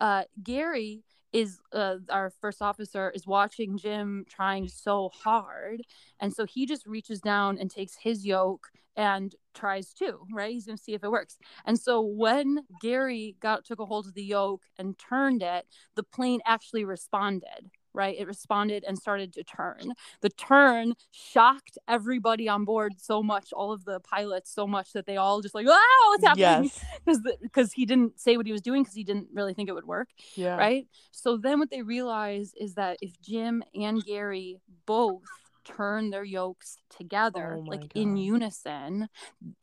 [0.00, 5.82] Uh Gary is uh, our first officer is watching Jim trying so hard
[6.20, 10.52] and so he just reaches down and takes his yoke and tries too, right?
[10.52, 11.38] He's going to see if it works.
[11.64, 16.02] And so when Gary got took a hold of the yoke and turned it, the
[16.02, 18.16] plane actually responded, right?
[18.18, 19.92] It responded and started to turn.
[20.20, 25.06] The turn shocked everybody on board so much, all of the pilots so much that
[25.06, 26.84] they all just like, "Ah, what's happening?" Yes.
[27.04, 29.72] Because because he didn't say what he was doing because he didn't really think it
[29.74, 30.56] would work Yeah.
[30.56, 30.86] right?
[31.10, 35.22] So then what they realize is that if Jim and Gary both
[35.64, 39.08] turn their yokes together, Oh like in unison,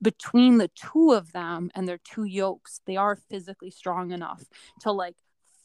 [0.02, 4.44] between the two of them and their two yokes, they are physically strong enough
[4.82, 5.16] to like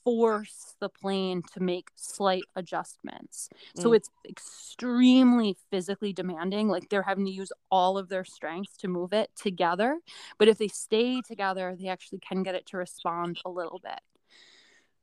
[0.05, 3.49] force the plane to make slight adjustments.
[3.77, 3.97] So Mm.
[3.97, 6.69] it's extremely physically demanding.
[6.69, 10.01] Like they're having to use all of their strength to move it together.
[10.39, 14.01] But if they stay together, they actually can get it to respond a little bit.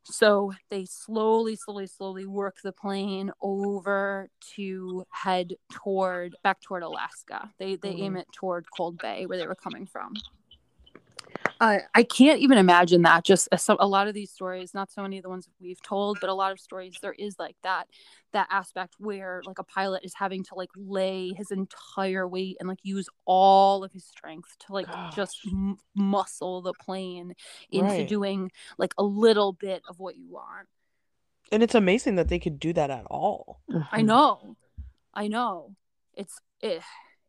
[0.03, 7.53] So they slowly, slowly, slowly work the plane over to head toward back toward Alaska.
[7.59, 8.21] They they aim Mhm.
[8.21, 10.13] it toward Cold Bay where they were coming from.
[11.59, 13.23] Uh, I can't even imagine that.
[13.23, 16.19] Just a, a lot of these stories, not so many of the ones we've told,
[16.21, 17.87] but a lot of stories, there is like that
[18.33, 22.67] that aspect where like a pilot is having to like lay his entire weight and
[22.67, 27.33] like use all of his strength to like just m- muscle the plane
[27.71, 28.07] into Right.
[28.07, 30.67] doing like a little bit of what you want.
[31.51, 33.61] And it's amazing that they could do that at all.
[33.91, 34.57] I know.
[35.13, 35.75] I know.
[36.13, 36.81] It's it,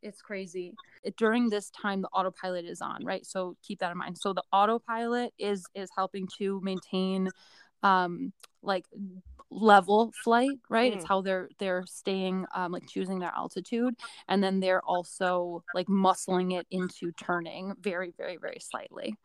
[0.03, 0.75] it's crazy.
[1.03, 3.25] It, during this time the autopilot is on, right?
[3.27, 4.19] So keep that in mind.
[4.19, 7.31] So the autopilot is is helping to maintain
[7.83, 8.33] um
[8.63, 8.85] like
[9.51, 10.93] level flight, right?
[10.93, 11.09] It's Mm.
[11.09, 13.95] how they're they're staying um like choosing their altitude
[14.29, 19.17] and then they're also like muscling it into turning very very very slightly.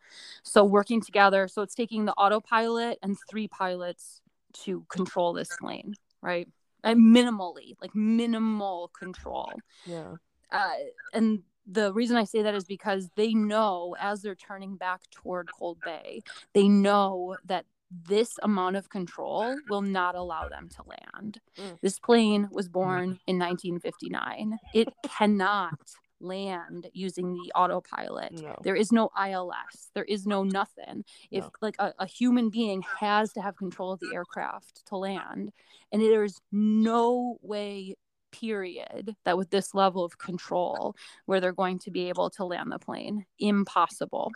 [0.42, 4.20] So working together, so it's taking the autopilot and three pilots
[4.64, 6.48] to control this plane, right?
[6.84, 9.62] And minimally, like minimal control.
[9.84, 10.14] Yeah.
[10.50, 10.70] Uh,
[11.12, 15.48] and the reason I say that is because they know as they're turning back toward
[15.58, 21.40] Cold Bay, they know that this amount of control will not allow them to land.
[21.58, 21.78] Mm.
[21.80, 24.58] This plane was born in 1959.
[24.74, 25.78] It cannot
[26.20, 28.32] land using the autopilot.
[28.32, 28.56] No.
[28.62, 29.90] There is no ILS.
[29.94, 31.04] There is no nothing.
[31.30, 31.50] If No.
[31.60, 35.52] like a, a human being has to have control of the aircraft to land,
[35.92, 37.94] and there's no way,
[38.40, 42.72] period, that with this level of control, where they're going to be able to land
[42.72, 43.24] the plane.
[43.38, 44.32] Impossible.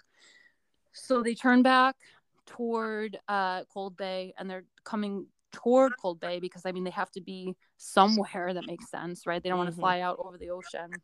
[0.93, 1.97] So they turn back
[2.47, 7.11] toward uh, Cold Bay, and they're coming toward Cold Bay because I mean they have
[7.13, 9.43] to be somewhere that makes sense, right?
[9.43, 9.77] They don't want Mhm.
[9.77, 11.03] to fly out over the ocean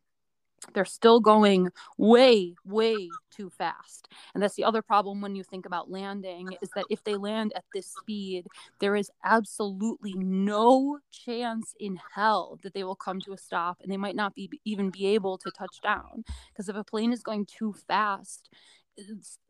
[0.73, 4.09] they're still going way way too fast.
[4.33, 7.53] And that's the other problem when you think about landing is that if they land
[7.55, 8.47] at this speed
[8.81, 13.91] there is absolutely no chance in hell that they will come to a stop and
[13.91, 16.25] they might not be even be able to touch down.
[16.53, 18.51] Because if a plane is going too fast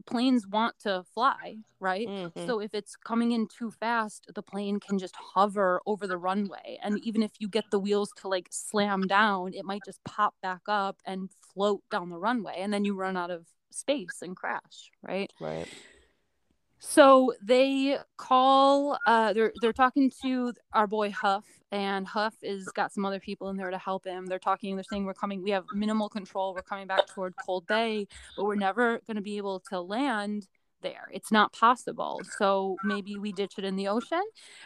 [0.07, 2.35] planes want to fly right Mhm.
[2.35, 6.78] so if it's coming in too fast, the plane can just hover over the runway.
[6.83, 10.35] And even if you get the wheels to like slam down, it might just pop
[10.42, 12.54] back up and float down the runway.
[12.59, 15.30] And then you run out of space and crash, right?
[15.38, 15.68] Right.
[16.87, 22.92] So they call uh they're they're talking to our boy Huff and Huff is got
[22.92, 24.27] some other people in there to help him.
[24.27, 27.66] They're talking, they're saying we're coming, we have minimal control, we're coming back toward Cold
[27.66, 30.47] Bay, but we're never gonna be able to land
[30.85, 31.09] there.
[31.12, 32.20] It's not possible.
[32.38, 34.23] So maybe we ditch it in the ocean.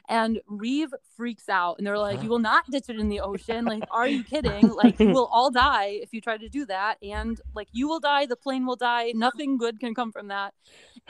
[0.09, 3.65] And Reeve freaks out and they're like, You will not ditch it in the ocean.
[3.65, 4.69] Like, are you kidding?
[4.79, 6.99] Like, you will all die if you try to do that.
[7.03, 9.13] And like, you will die, the plane will die.
[9.15, 10.53] Nothing good can come from that.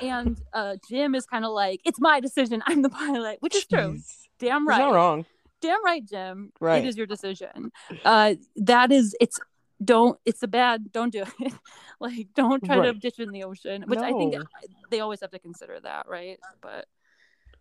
[0.01, 2.62] And uh, Jim is kind of like, It's my decision.
[2.66, 3.97] I'm the pilot, which is true.
[3.97, 4.29] Jeez.
[4.38, 4.79] Damn right.
[4.79, 5.27] not wrong.
[5.61, 6.53] Damn right, Jim.
[6.61, 6.85] Right.
[6.85, 7.73] It is your decision.
[8.05, 9.40] Uh, that is, it's,
[9.83, 11.53] don't it's a bad don't do it.
[12.01, 14.37] Like don't try to ditch in the ocean which i think
[14.91, 16.38] they always have to consider that right?
[16.61, 16.87] But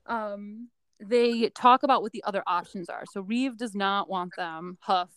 [0.05, 3.03] um they talk about what the other options are.
[3.11, 5.09] So reeve does not want them huff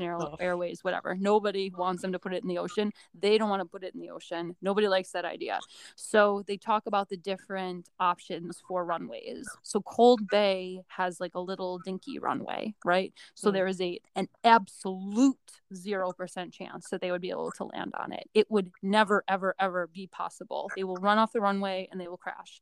[0.00, 1.14] Air- airways whatever.
[1.14, 2.92] Nobody wants them to put it in the ocean.
[3.14, 4.56] They don't want to put it in the ocean.
[4.62, 5.60] Nobody likes that idea.
[5.96, 9.48] So they talk about the different options for runways.
[9.62, 13.12] So cold bay has like a little dinky runway right?
[13.34, 13.54] So Hmm.
[13.54, 15.36] there is a an absolute
[15.74, 18.28] 0% chance that they would be able to land on it.
[18.34, 20.72] It would never ever ever be possible.
[20.74, 22.60] They will run off the runway and they will crash.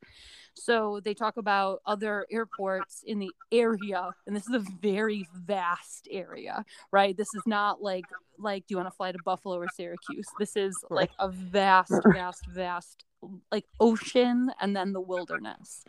[0.54, 6.09] So they talk about other airports in the area, and this is a very vast
[6.11, 6.58] area,
[6.92, 7.16] right?
[7.16, 8.05] This is not like
[8.38, 10.27] like do you want to fly to Buffalo or Syracuse?
[10.38, 13.05] This is like a vast, vast, vast
[13.51, 15.85] like ocean and then the wilderness.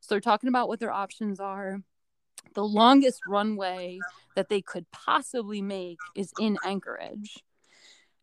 [0.00, 1.80] So they're talking about what their options are.
[2.54, 4.00] The longest runway
[4.34, 7.36] that they could possibly make is in Anchorage.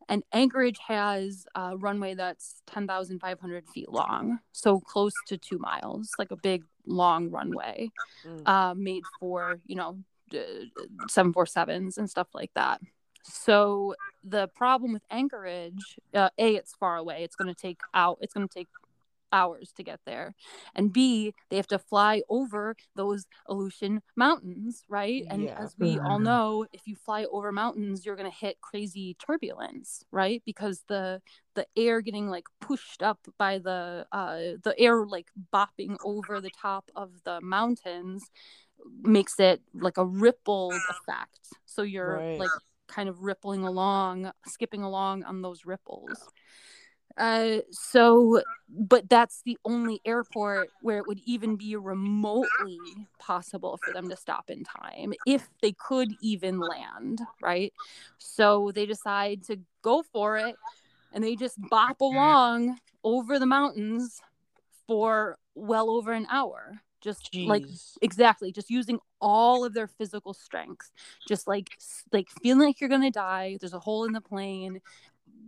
[0.09, 6.31] And Anchorage has a runway that's 10,500 feet long, so close to two miles, like
[6.31, 7.91] a big, long runway
[8.25, 8.47] Mm.
[8.47, 9.99] uh, made for, you know,
[10.31, 12.81] 747s and stuff like that.
[13.23, 17.23] So the problem with Anchorage, uh, A, it's far away.
[17.23, 18.67] It's going to take out, it's going to take
[19.31, 20.33] hours to get there.
[20.75, 25.23] And B, they have to fly over those Aleutian mountains, right?
[25.29, 25.63] And Yeah.
[25.63, 26.23] as we all Mhm.
[26.23, 30.41] know, if you fly over mountains, you're going to hit crazy turbulence, right?
[30.45, 31.21] Because the
[31.55, 36.49] the air getting like pushed up by the uh the air like bopping over the
[36.49, 38.29] top of the mountains
[39.03, 41.39] makes it like a rippled effect.
[41.65, 42.39] So you're Right.
[42.39, 42.51] like
[42.87, 46.19] kind of rippling along, skipping along on those ripples.
[47.17, 53.91] Uh, so, but that's the only airport where it would even be remotely possible for
[53.91, 57.73] them to stop in time if they could even land, right?
[58.19, 60.57] So they decide to go for it
[61.11, 64.21] and they just bop along over the mountains
[64.87, 66.81] for well over an hour.
[67.01, 67.63] Just like
[68.01, 70.91] exactly just using all of their physical strength
[71.27, 71.69] just like
[72.11, 74.79] like feeling like you're gonna die there's a hole in the plane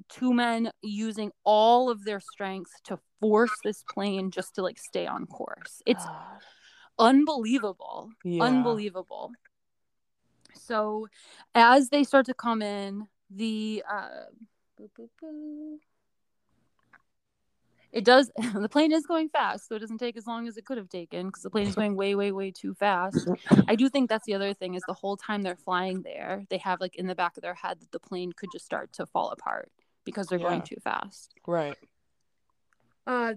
[0.10, 5.06] two men using all of their strength to force this plane just to like stay
[5.08, 6.06] on course it's
[7.00, 8.44] unbelievable Yeah.
[8.44, 9.32] unbelievable
[10.54, 11.08] so
[11.56, 14.26] as they start to come in the uh
[14.78, 15.80] boo, boo, boo.
[17.92, 20.66] It does the plane is going fast so it doesn't take as long as it
[20.66, 23.28] could have taken because the plane is going way way way too fast.
[23.68, 26.58] I do think that's the other thing is the whole time they're flying there they
[26.60, 29.06] have like in the back of their head that the plane could just start to
[29.06, 29.72] fall apart
[30.06, 31.34] because they're going too fast.
[31.48, 31.78] Right.
[33.08, 33.34] Uh,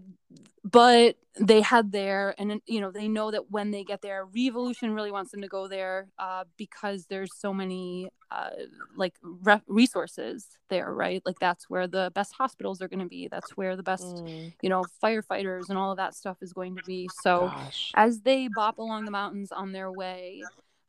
[0.62, 4.55] but they had there, and you know they know that when they get there, Reeve
[4.55, 8.50] Aleutian really wants them to go there uh, because there's so many uh,
[8.96, 11.22] like re- resources there, right?
[11.27, 13.29] Like that's where the best hospitals are going to be.
[13.29, 16.77] That's where the best Mm, you know firefighters and all of that stuff is going
[16.77, 17.09] to be.
[17.09, 17.90] So gosh.
[17.94, 20.44] as they bop along the mountains on their way,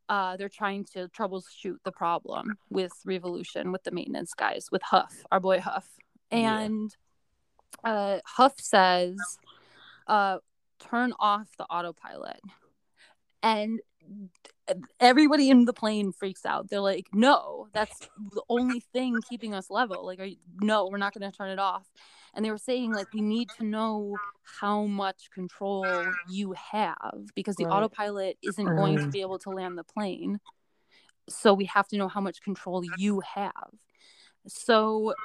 [0.09, 4.81] uh, they're trying to troubleshoot the problem with Reeve Aleutian, with the maintenance guys, with
[4.83, 5.87] Huff, our boy Huff.
[6.31, 6.67] Yeah.
[7.85, 9.37] Uh, Huff says,
[10.07, 10.39] uh,
[10.79, 12.41] turn off the autopilot.
[13.43, 13.79] And
[14.99, 16.69] everybody in the plane freaks out.
[16.69, 20.05] They're like, no, that's the only thing keeping us level.
[20.05, 21.85] Like, you, no, we're not going to turn it off.
[22.33, 24.21] And they were saying, like, we need to know
[24.59, 27.73] how much control you have because the Right.
[27.73, 30.39] autopilot isn't going to be able to land the plane.
[31.29, 33.71] So we have to know how much control you have.
[34.47, 35.15] So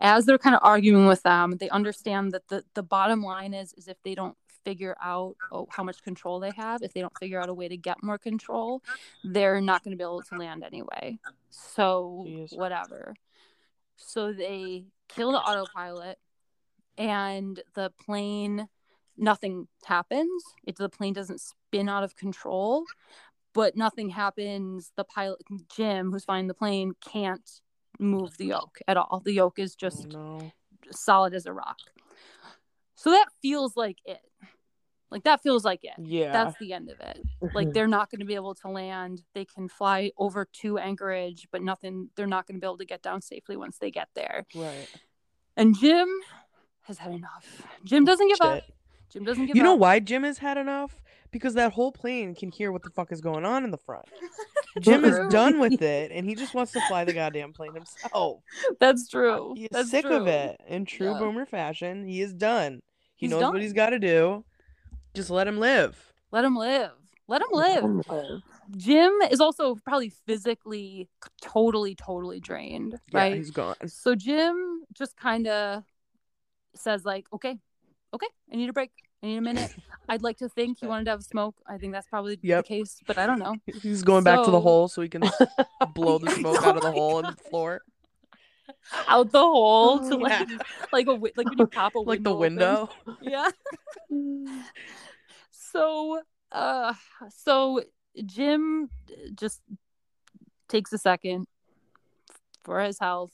[0.00, 3.72] as they're kind of arguing with them, they understand that the, the bottom line is
[3.74, 7.16] is if they don't figure out oh, how much control they have, if they don't
[7.18, 8.82] figure out a way to get more control,
[9.22, 11.18] they're not going to be able to land anyway.
[11.50, 13.14] So whatever.
[13.96, 16.18] So they kill the autopilot
[16.96, 18.68] and the plane
[19.16, 20.42] nothing happens.
[20.66, 22.84] It the plane doesn't spin out of control,
[23.52, 24.92] but nothing happens.
[24.96, 25.40] The pilot
[25.74, 27.48] Jim, who's flying the plane, can't
[27.98, 28.52] move the mm-hmm.
[28.52, 29.22] yoke at all.
[29.24, 30.52] The yoke is Oh, just no.
[30.90, 31.78] solid as a rock.
[32.94, 34.20] So that feels like it.
[35.10, 35.92] Like that feels like it.
[35.98, 36.32] Yeah.
[36.32, 37.20] That's the end of it.
[37.40, 37.72] Like mm-hmm.
[37.72, 39.22] they're not going to be able to land.
[39.34, 42.10] They can fly over to Anchorage, but nothing.
[42.16, 44.46] They're not going to be able to get down safely once they get there.
[44.54, 44.88] right.
[45.56, 46.08] And Jim
[46.82, 47.62] has had enough.
[47.84, 48.64] Jim doesn't give up.
[49.14, 49.20] Shit.
[49.20, 49.78] Jim doesn't give You know up.
[49.80, 51.00] why Jim has had enough?
[51.30, 54.04] Because that whole plane can hear what the fuck is going on in the front.
[54.80, 58.42] Jim is done with it, and he just wants to fly the goddamn plane himself.
[58.80, 59.52] That's true.
[59.52, 60.16] Uh, he's That's sick true.
[60.16, 60.60] of it.
[60.68, 61.18] In true Yeah.
[61.18, 62.82] boomer fashion, he is done.
[63.16, 63.52] He He's knows done.
[63.52, 64.44] what he's got to do.
[65.14, 66.12] Just let him live.
[66.32, 66.90] Let him live.
[67.28, 68.42] Let him live.
[68.76, 71.08] Jim is also probably physically
[71.40, 73.36] totally, totally drained, Yeah, right?
[73.36, 73.76] he's gone.
[73.86, 75.84] So Jim just kind of
[76.74, 77.56] says like, "Okay,
[78.12, 78.90] okay, I need a break.
[79.24, 79.74] I need a minute.
[80.06, 81.54] I'd like to think he wanted to have a smoke.
[81.66, 82.64] I think that's probably Yep.
[82.64, 83.56] the case, but I don't know.
[83.82, 85.22] He's going back to the hole so he can
[85.94, 87.80] blow the smoke out of the hole in the floor,
[89.08, 90.58] Out the hole to like, Yeah.
[90.92, 92.90] like a like when you pop a like the window.
[93.06, 93.16] open.
[93.22, 93.50] window.
[94.10, 94.52] Yeah.
[95.50, 96.20] so,
[96.52, 96.92] uh,
[97.34, 97.80] so
[98.26, 98.90] Jim
[99.34, 99.62] just
[100.68, 101.46] takes a second
[102.62, 103.32] for his health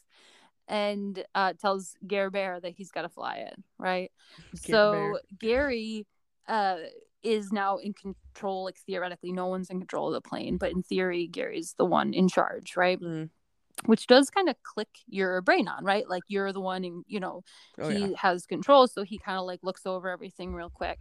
[0.70, 4.10] and uh, tells Gare Bear that he's got to fly it, right?
[4.54, 5.20] So Bear.
[5.38, 6.06] Gary
[6.48, 6.76] uh,
[7.22, 8.64] is now in control.
[8.64, 12.14] Like theoretically, no one's in control of the plane, but in theory, Gary's the one
[12.14, 12.98] in charge, right?
[13.00, 13.30] Mm.
[13.86, 16.08] Which does kind of click your brain on, right?
[16.08, 17.42] Like you're the one, and you know,
[17.80, 18.08] Oh he yeah.
[18.16, 20.98] has control so he kind of like looks over everything real quick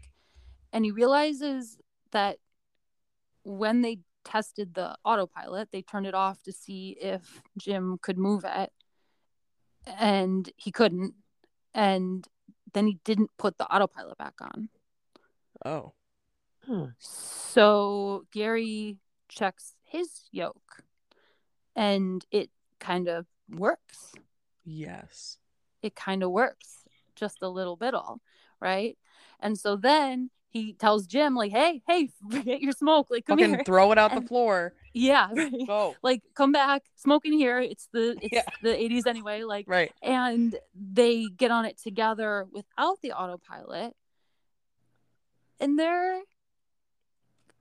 [0.72, 1.78] and he realizes
[2.12, 2.38] that
[3.44, 8.44] when they tested the autopilot they turned it off to see if jim could move
[8.46, 8.72] it
[9.88, 11.14] and he couldn't
[11.74, 12.28] and
[12.74, 14.70] then he didn't put the autopilot back on
[15.66, 15.94] Oh.
[16.66, 16.86] Hmm.
[17.00, 20.84] so gary checks his yoke
[21.76, 22.50] and it
[22.80, 24.14] kind of works
[24.66, 25.38] Yes.
[25.82, 26.84] it kind of works
[27.16, 28.22] just a little bit all
[28.60, 28.98] right
[29.40, 33.48] And so then he tells Jim like, "Hey, hey, forget your smoke, like come here.
[33.48, 34.74] Fucking here." throw it out the floor.
[34.94, 35.54] Yeah, right.
[35.68, 35.96] Go.
[36.04, 37.60] Like come back, smoke in here.
[37.60, 38.42] It's the it's Yeah.
[38.62, 39.44] the 80s anyway.
[39.44, 39.92] Like Right.
[40.02, 43.94] and they get on it together without the autopilot
[45.60, 46.22] and they're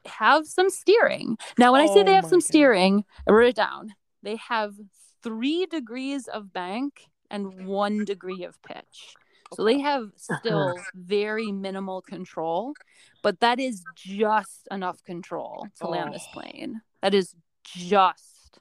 [0.07, 2.45] have some steering now when i say Oh they have some God.
[2.45, 4.74] steering i wrote it down they have
[5.22, 9.14] three degrees of bank and one degree of pitch
[9.55, 12.75] so they have still very minimal control
[13.23, 16.41] but that is just enough control to land this Oh.
[16.41, 17.35] plane that is
[17.65, 18.59] just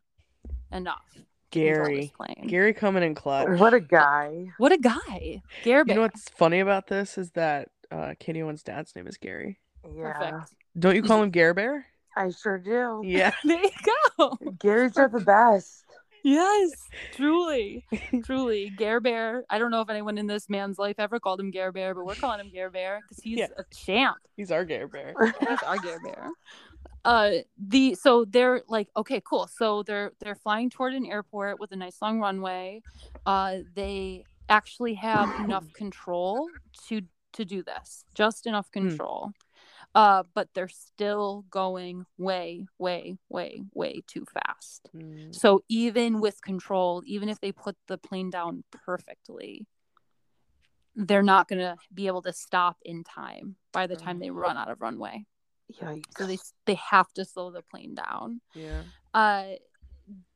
[0.72, 1.20] enough to
[1.52, 2.14] control this Gary.
[2.16, 3.60] plane Gary coming in clutch.
[3.60, 4.48] What a guy.
[4.58, 8.64] what a guy gary You know what's funny about this is that uh Katie Owen's
[8.64, 9.60] dad's name is Gary.
[9.96, 11.86] Yeah, perfect Don't you call him Gare Bear?
[12.18, 13.02] I sure do.
[13.06, 13.32] Yeah.
[13.46, 13.70] There you
[14.18, 14.38] go.
[14.60, 15.86] Gary's are the best.
[16.24, 16.72] Yes,
[17.14, 17.86] truly,
[18.26, 18.70] truly.
[18.76, 19.44] Gare Bear.
[19.50, 22.06] I don't know if anyone in this man's life ever called him Gare Bear, but
[22.06, 23.48] we're calling him Gare Bear because he's Yeah.
[23.58, 24.18] a champ.
[24.36, 25.14] He's our Gare Bear.
[25.40, 26.30] He's our Gare Bear.
[27.06, 29.48] Uh, the so they're like, okay, cool.
[29.48, 32.82] So they're they're flying toward an airport with a nice long runway.
[33.26, 36.50] Uh, they actually have enough control
[36.88, 37.02] to
[37.34, 39.32] to do this, just enough control.
[39.98, 44.88] Uh, but they're still going way, way, way, way too fast.
[44.96, 45.34] Mm.
[45.34, 49.66] So even with control, even if they put the plane down perfectly,
[50.96, 54.56] they're not going to be able to stop in time by the time they run
[54.56, 55.26] out of runway.
[55.82, 56.04] Yikes.
[56.16, 56.38] So they
[56.68, 58.42] they have to slow the plane down.
[58.54, 58.84] Yeah.
[59.16, 59.56] Uh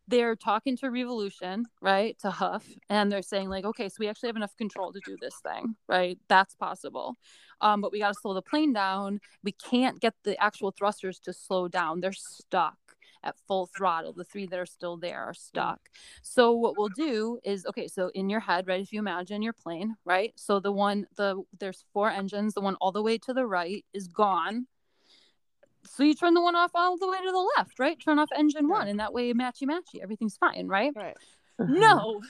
[0.08, 2.18] they're talking to Reeve Aleutian, right?
[2.20, 5.16] To Huff, and they're saying like, okay, so we actually have enough control to do
[5.22, 6.20] this thing, right?
[6.28, 7.16] That's possible.
[7.62, 9.22] Um, but we got to slow the plane down.
[9.44, 12.02] We can't get the actual thrusters to slow down.
[12.02, 12.78] They're stuck
[13.24, 14.14] at full throttle.
[14.14, 15.80] The three that are still there are stuck.
[16.24, 17.88] So what we'll do is okay.
[17.88, 18.82] So in your head, right?
[18.82, 20.34] If you imagine your plane, right?
[20.36, 22.54] So the one, the there's four engines.
[22.54, 24.68] The one all the way to the right is gone.
[25.86, 27.98] So you turn the one off all the way to the left, right?
[28.00, 30.92] Turn off engine one, and that way matchy matchy, everything's fine, right?
[30.96, 31.18] Right.
[31.60, 31.80] Mhm.
[31.80, 32.22] No,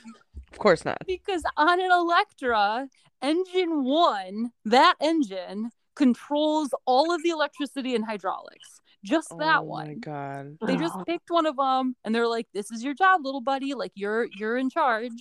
[0.51, 0.97] Of course not.
[1.07, 2.87] because on an Electra,
[3.21, 8.81] engine one, that engine controls all of the electricity and hydraulics.
[9.03, 10.57] Just that oh one my god.
[10.65, 11.03] they just Oh.
[11.05, 14.27] picked one of them and they're like this is your job little buddy like you're
[14.37, 15.11] you're in charge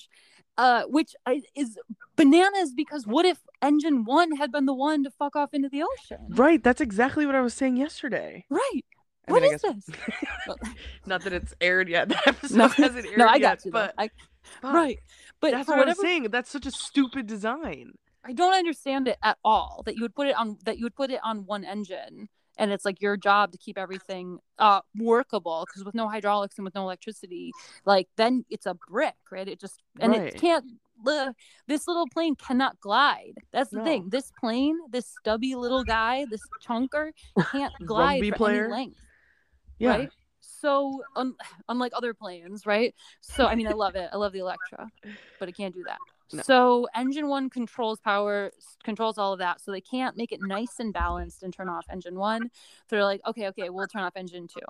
[0.59, 1.15] uh which
[1.57, 1.79] is
[2.15, 5.83] bananas because what if engine one had been the one to fuck off into the
[5.83, 6.63] ocean Right.
[6.63, 8.45] That's exactly what I was saying yesterday.
[8.51, 8.85] right
[9.27, 9.97] I What mean, is guess- this
[11.07, 12.09] not that it's aired yet.
[12.11, 14.11] The episode no, hasn't aired no i yet, got you but I,
[14.43, 14.99] fuck, right
[15.41, 16.25] but That's what I'm saying.
[16.31, 17.93] That's such a stupid design.
[18.25, 20.95] i don't understand it at all that you would put it on that you would
[20.97, 22.29] put it on one engine
[22.59, 26.65] and it's like your job to keep everything uh workable because with no hydraulics and
[26.65, 27.53] with no electricity
[27.87, 30.23] like then it's a brick right it just and Right.
[30.35, 30.65] it can't
[31.67, 33.85] this little plane cannot glide that's the No.
[33.85, 37.13] thing this plane this stubby little guy this chunker
[37.51, 38.65] can't glide for player?
[38.65, 39.01] any length
[39.79, 39.89] Yeah.
[39.97, 40.11] right
[40.61, 41.37] so un-
[41.69, 42.95] unlike other planes right?
[43.21, 44.09] So i mean i love it.
[44.13, 44.89] I love the electra
[45.39, 45.99] but it can't do that.
[46.33, 46.43] No.
[46.43, 48.53] so engine one controls power
[48.85, 51.87] controls all of that so they can't make it nice and balanced and turn off
[51.91, 52.43] engine one.
[52.89, 54.61] So they're like okay okay we'll turn off engine two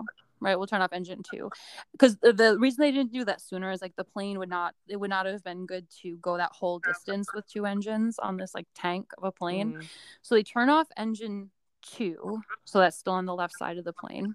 [0.40, 0.56] right?
[0.56, 1.50] We'll turn off engine two.
[1.92, 4.74] Because the, the reason they didn't do that sooner is like the plane would not
[4.88, 8.36] it would not have been good to go that whole distance with two engines on
[8.36, 9.74] this like tank of a plane.
[9.74, 9.86] Mm.
[10.22, 11.50] so they turn off engine
[11.82, 14.34] two, so that's still on the left side of the plane,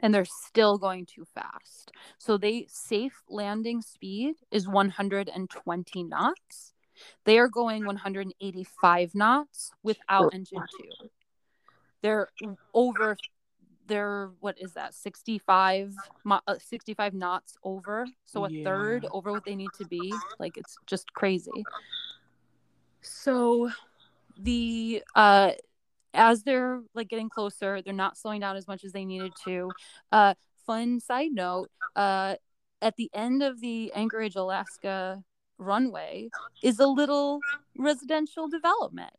[0.00, 1.92] and they're still going too fast.
[2.18, 6.72] So they safe landing speed is 120 knots.
[7.24, 11.08] They are going 185 knots without engine two.
[12.02, 12.28] They're
[12.74, 13.16] over.
[13.86, 14.94] They're what is that?
[14.94, 15.94] 65,
[16.30, 18.06] uh, 65 knots over.
[18.24, 20.12] So a third over what they need to be.
[20.38, 21.64] Like it's just crazy.
[23.02, 23.70] So
[24.38, 25.52] the uh
[26.14, 29.70] as they're like getting closer they're not slowing down as much as they needed to.
[30.12, 30.34] Uh
[30.66, 32.34] fun side note uh
[32.82, 35.22] at the end of the anchorage alaska
[35.58, 36.28] runway
[36.62, 37.40] is a little
[37.76, 39.12] residential development.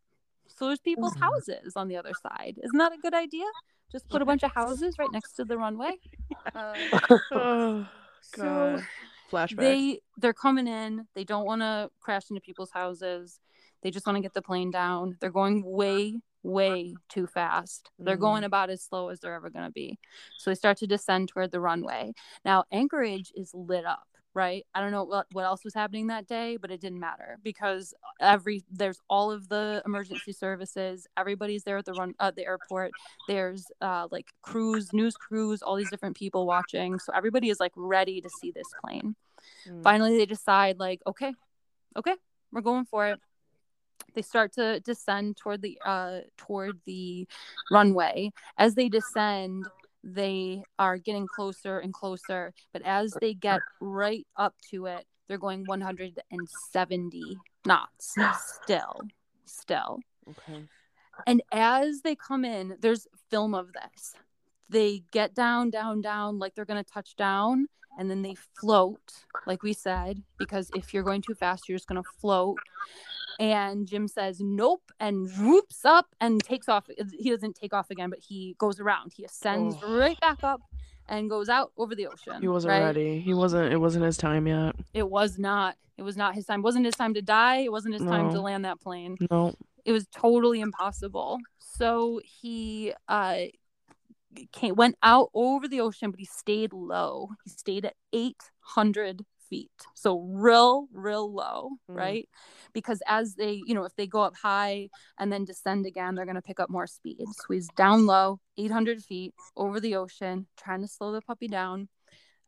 [0.47, 1.21] So there's people's Mhm.
[1.21, 2.59] houses on the other side.
[2.63, 3.45] Isn't that a good idea?
[3.91, 5.91] Just put a bunch of houses right next to the runway?
[6.53, 6.73] Uh,
[7.31, 7.87] Oh
[8.21, 8.85] so god.
[9.31, 9.57] Flashback.
[9.57, 11.07] they they're coming in.
[11.15, 13.39] They don't want to crash into people's houses
[13.81, 15.17] they just want to get the plane down.
[15.19, 17.91] They're going way way too fast.
[17.99, 18.21] They're Mhm.
[18.21, 19.99] going about as slow as they're ever going to be.
[20.37, 22.13] So they start to descend toward the runway.
[22.43, 24.65] Now anchorage is lit up right?
[24.73, 27.93] I don't know what, what else was happening that day but it didn't matter because
[28.21, 31.05] every there's all of the emergency services.
[31.17, 32.93] Everybody's there at the run at the airport.
[33.27, 36.97] There's uh like crews news crews all these different people watching.
[36.97, 39.15] So everybody is like ready to see this plane.
[39.67, 39.83] Mm.
[39.83, 41.33] finally they decide like okay
[41.97, 42.15] okay
[42.53, 43.19] we're going for it
[44.13, 47.27] They start to descend toward the uh toward the
[47.71, 48.31] runway.
[48.57, 49.65] As they descend,
[50.03, 52.53] they are getting closer and closer.
[52.73, 58.15] But as they get right up to it, they're going 170 knots
[58.63, 59.01] still.
[59.45, 59.99] Still.
[60.29, 60.65] Okay.
[61.27, 64.13] And as they come in, there's film of this.
[64.69, 67.67] They get down, down, down, like they're going to touch down,
[67.99, 69.13] and then they float,
[69.45, 72.57] like we said, because if you're going too fast, you're just going to float.
[73.41, 76.87] And Jim says, nope, and whoops up and takes off.
[77.17, 79.13] He doesn't take off again, but he goes around.
[79.15, 79.97] He ascends Oh.
[79.97, 80.61] right back up
[81.09, 82.39] and goes out over the ocean.
[82.39, 82.83] He wasn't right?
[82.83, 83.19] ready.
[83.19, 83.73] He wasn't.
[83.73, 84.75] It wasn't his time yet.
[84.93, 85.75] It was not.
[85.97, 86.59] It was not his time.
[86.59, 87.57] It wasn't his time to die.
[87.57, 89.53] It wasn't his time to land that plane No.
[89.85, 91.39] it was totally impossible.
[91.59, 93.37] So he uh
[94.51, 97.29] came, went out over the ocean, but he stayed low.
[97.43, 99.69] He stayed at 800 feet.
[99.93, 101.95] So real, real low, Mm.
[102.03, 102.29] right?
[102.73, 104.89] Because as they, you know, if they go up high
[105.19, 107.25] and then descend again, they're going to pick up more speed.
[107.39, 111.89] So he's down low, 800 feet over the ocean, trying to slow the puppy down.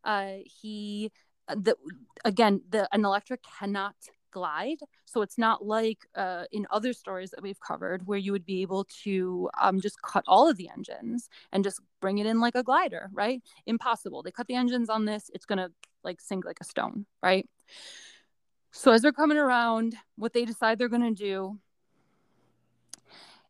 [0.03, 1.11] Uh, he,
[1.47, 1.75] the
[2.25, 3.95] again, the an Electra cannot
[4.31, 8.47] glide so it's not like uh, in other stories that we've covered where you would
[8.53, 12.39] be able to um, just cut all of the engines and just bring it in
[12.45, 15.69] like a glider right impossible they cut the engines on this it's gonna
[16.03, 17.47] like sink like a stone right
[18.71, 21.59] so as they're coming around what they decide they're gonna do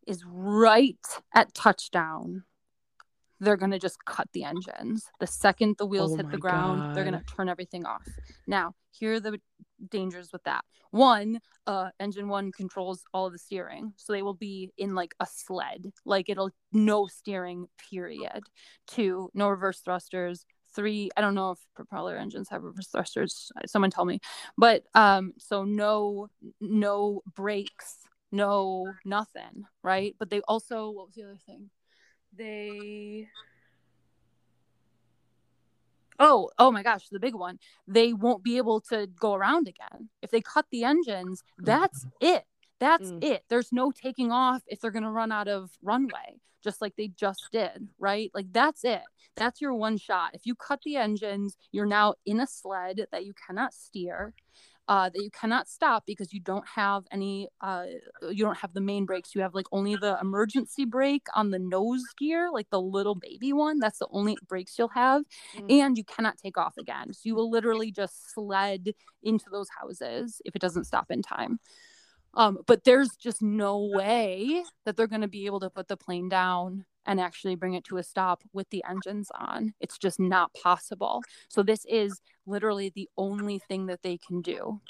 [0.06, 0.98] is right
[1.34, 2.44] at touchdown
[3.40, 5.10] they're going to just cut the engines.
[5.20, 8.08] The second the wheels Oh hit the ground, they're going to turn everything off.
[8.46, 9.40] Now, here are the
[9.90, 10.64] dangers with that.
[10.90, 15.14] One, uh, engine one controls all of the steering, so they will be in like
[15.20, 17.66] a sled, like it'll no steering.
[17.90, 18.44] Period.
[18.86, 20.46] Two, no reverse thrusters.
[20.74, 23.52] Three, I don't know if propeller engines have reverse thrusters.
[23.66, 24.20] Someone tell me,
[24.58, 26.28] but um, so no,
[26.60, 27.98] no brakes,
[28.32, 30.14] no nothing, right?
[30.18, 31.70] But they also, what was the other thing?
[32.36, 33.28] They
[36.18, 37.58] Oh, oh my gosh, the big one.
[37.88, 40.08] They won't be able to go around again.
[40.22, 42.44] If they cut the engines, that's it.
[42.80, 43.24] That's Mm.
[43.24, 43.44] it.
[43.48, 47.08] There's no taking off if they're going to run out of runway, just like they
[47.08, 48.30] just did, right?
[48.34, 49.02] Like that's it.
[49.36, 50.30] That's your one shot.
[50.34, 54.34] If you cut the engines, you're now in a sled that you cannot steer.
[54.86, 57.86] Uh, that you cannot stop because you don't have any uh,
[58.30, 61.58] you don't have the main brakes you have like only the emergency brake on the
[61.58, 65.22] nose gear like the little baby one that's the only brakes you'll have
[65.56, 65.70] Mm.
[65.82, 70.42] and you cannot take off again so you will literally just sled into those houses
[70.44, 71.58] if it doesn't stop in time
[72.36, 75.96] um, but there's just no way that they're going to be able to put the
[75.96, 79.74] plane down and actually bring it to a stop with the engines on.
[79.80, 81.22] It's just not possible.
[81.48, 84.80] So, this is literally the only thing that they can do.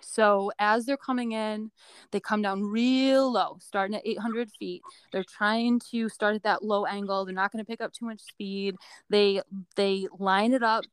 [0.00, 1.70] So, as they're coming in,
[2.10, 4.82] they come down real low, starting at 800 feet.
[5.12, 7.24] They're trying to start at that low angle.
[7.24, 8.76] They're not going to pick up too much speed.
[9.10, 9.42] They
[9.76, 10.84] they line it up,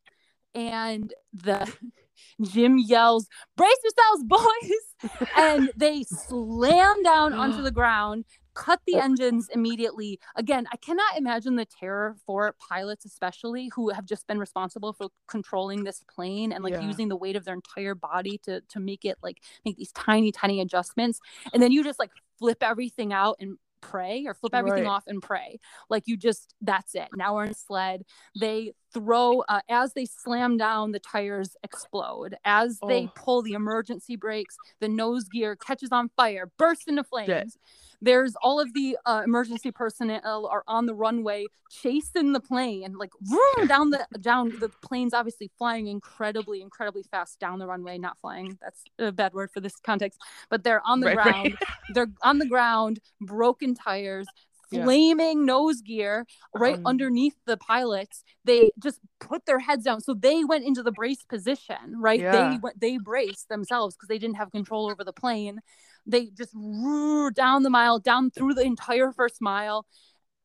[0.55, 1.71] and the
[2.41, 9.47] Jim yells, "Brace yourselves, boys!" and they slam down onto the ground, cut the engines
[9.53, 10.19] immediately.
[10.35, 15.07] Again, I cannot imagine the terror for pilots, especially who have just been responsible for
[15.27, 16.81] controlling this plane and like Yeah.
[16.81, 20.31] using the weight of their entire body to to make it like make these tiny,
[20.31, 21.19] tiny adjustments,
[21.53, 24.89] and then you just like flip everything out and pray or flip everything Right.
[24.89, 25.57] off and pray
[25.89, 28.03] like you just that's it now we're in a sled
[28.37, 33.11] they throw uh, as they slam down the tires explode as they Oh.
[33.15, 37.53] pull the emergency brakes the nose gear catches on fire bursts into flames Shit.
[38.01, 43.11] there's all of the uh, emergency personnel are on the runway chasing the plane like
[43.21, 48.17] vroom, down the down the plane's obviously flying incredibly incredibly fast down the runway not
[48.19, 50.19] flying that's a bad word for this context
[50.49, 51.69] but they're on the Right, ground right.
[51.93, 54.27] they're on the ground broken tires
[54.71, 54.83] Yeah.
[54.83, 60.13] flaming nose gear right Um, underneath the pilots they just put their heads down so
[60.13, 62.31] they went into the brace position right Yeah.
[62.51, 65.61] they went they braced themselves because they didn't have control over the plane
[66.05, 69.85] they just roared down the mile down through the entire first mile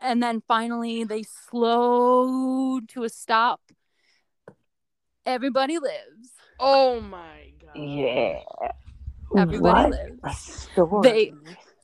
[0.01, 3.61] and then finally they slowed to a stop
[5.27, 7.77] everybody lives Oh my god.
[7.77, 8.41] Yeah.
[9.37, 11.03] everybody what lives a story.
[11.03, 11.33] They-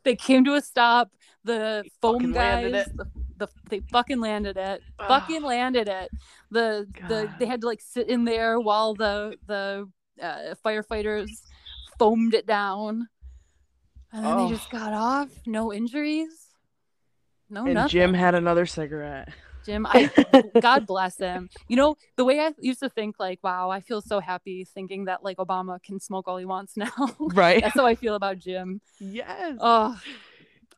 [0.02, 1.10] they came to a stop
[1.44, 3.06] the They foam guys the,
[3.38, 6.10] the they fucking landed it fucking landed it
[6.50, 9.88] the the they had to like sit in there while the the
[10.22, 11.30] uh, firefighters
[11.98, 13.08] foamed it down
[14.12, 14.78] and then they just Oh.
[14.78, 16.48] got off no injuries
[17.48, 19.30] no And nothing Jim had another cigarette.
[19.66, 20.08] Jim, I
[20.60, 21.50] God bless him.
[21.68, 25.04] You know, the way I used to think like, wow, I feel so happy thinking
[25.06, 26.90] that like Obama can smoke all he wants now.
[27.18, 27.60] Right.
[27.62, 28.80] That's how I feel about Jim.
[29.00, 29.56] yes.
[29.60, 30.00] Oh, oh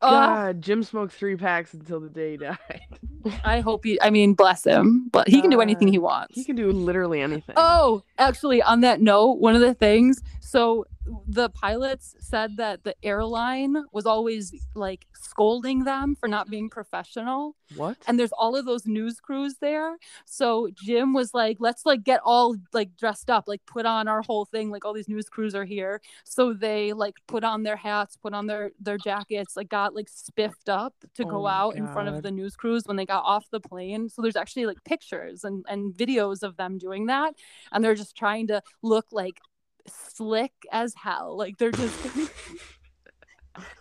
[0.03, 2.81] Uh, God, Jim smoked three packs until the day he died.
[3.45, 5.09] I hope he I mean, bless him.
[5.13, 6.35] But he can do anything he uh, wants.
[6.35, 7.55] He can do literally anything.
[7.57, 10.87] Oh, actually, on that note, one of the things, so
[11.27, 17.57] the pilots said that the airline was always like scolding them for not being professional.
[17.77, 17.97] what?
[18.07, 19.97] And there's all of those news crews there.
[20.25, 24.23] So Jim was like, let's like get all like dressed up, like put on our
[24.23, 24.71] whole thing.
[24.71, 26.01] Like all these news crews are here.
[26.25, 30.09] So they like put on their hats, put on their their jackets, like got like
[30.09, 33.25] spiffed up to Oh go out in front of the news crews when they got
[33.25, 34.09] off the plane.
[34.09, 37.35] So there's actually like pictures and, and videos of them doing that.
[37.73, 39.41] And they're just trying to look like
[39.87, 41.37] slick as hell.
[41.37, 41.99] Like they're just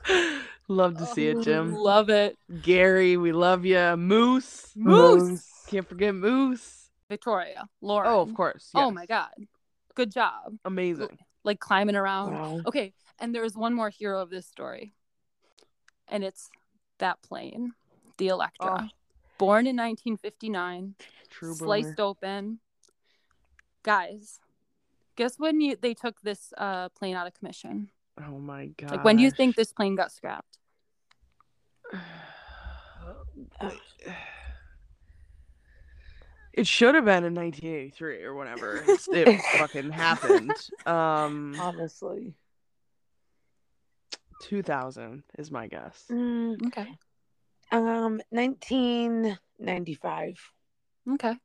[0.68, 1.74] love to see it, oh, Jim.
[1.74, 2.38] love it.
[2.62, 3.96] Gary, we love you.
[3.98, 4.72] Moose.
[4.76, 5.48] Moose.
[5.68, 6.90] Can't forget Moose.
[7.10, 8.08] Victoria, Laura.
[8.10, 8.70] Oh, of course.
[8.74, 9.32] Oh my god.
[9.96, 10.58] Good job.
[10.64, 11.20] Amazing.
[11.44, 12.34] Like climbing around.
[12.34, 12.62] Wow.
[12.66, 14.94] Okay, and there's one more hero of this story.
[16.08, 16.50] And it's
[17.00, 17.74] that plane,
[18.18, 18.84] the Electra.
[18.84, 18.90] Oh.
[19.38, 20.96] Born in 1959,
[21.30, 22.10] True sliced boomer.
[22.10, 22.60] open.
[23.84, 24.40] Guys,
[25.16, 27.90] guess when you they took this uh plane out of commission?
[28.20, 28.92] Oh my god.
[28.92, 30.58] Like when do you think this plane got scrapped?
[36.54, 40.52] It should have been in 1983 or whenever it's- it fucking happened.
[40.86, 42.34] Um, Honestly.
[44.42, 46.04] 2000 is my guess.
[46.12, 46.94] Mm, Okay.
[47.72, 50.52] um, 1995.
[51.14, 51.36] Okay.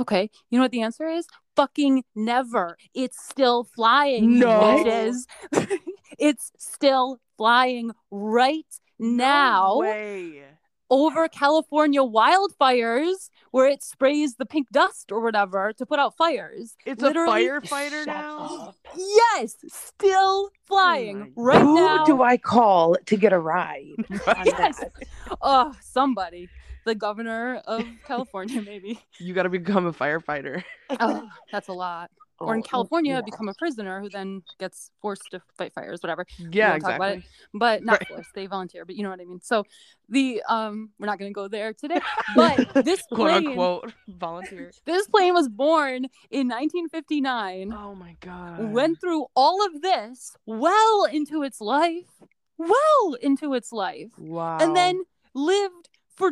[0.00, 0.30] Okay.
[0.50, 1.26] You know what the answer is?
[1.56, 2.76] Fucking never.
[2.94, 4.38] It's still flying.
[4.38, 4.60] No.
[4.60, 5.26] Bitches.
[6.18, 8.66] it's still flying right
[8.98, 10.42] now No way.
[10.90, 16.76] over California wildfires where it sprays the pink dust or whatever to put out fires.
[16.84, 18.68] It's Literally- a firefighter Shut now.
[18.68, 18.76] up.
[18.96, 21.98] Yes, still flying oh my right Who now.
[22.00, 23.94] Who do I call to get a ride
[24.44, 24.78] Yes.
[24.78, 24.92] that?
[25.40, 26.48] Oh, somebody.
[26.86, 28.98] The governor of California, maybe.
[29.18, 30.62] You got to become a firefighter.
[31.00, 32.10] Oh, that's a lot.
[32.38, 33.20] or in Oh, California, yeah.
[33.22, 36.24] become a prisoner who then gets forced to fight fires, whatever.
[36.38, 37.30] Yeah, wanna talk about exactly.
[37.54, 38.08] But not Right.
[38.08, 38.84] forced; they volunteer.
[38.84, 39.40] But you know what I mean.
[39.42, 39.64] So
[40.08, 41.98] the um, we're not going to go there today.
[42.36, 44.70] But this Quote plane, unquote volunteer.
[44.84, 47.72] this plane was born in 1959.
[47.72, 48.70] Oh my god.
[48.70, 52.12] Went through all of this well into its life,
[52.58, 54.58] well into its life, Wow.
[54.60, 55.02] and then
[55.34, 56.30] lived for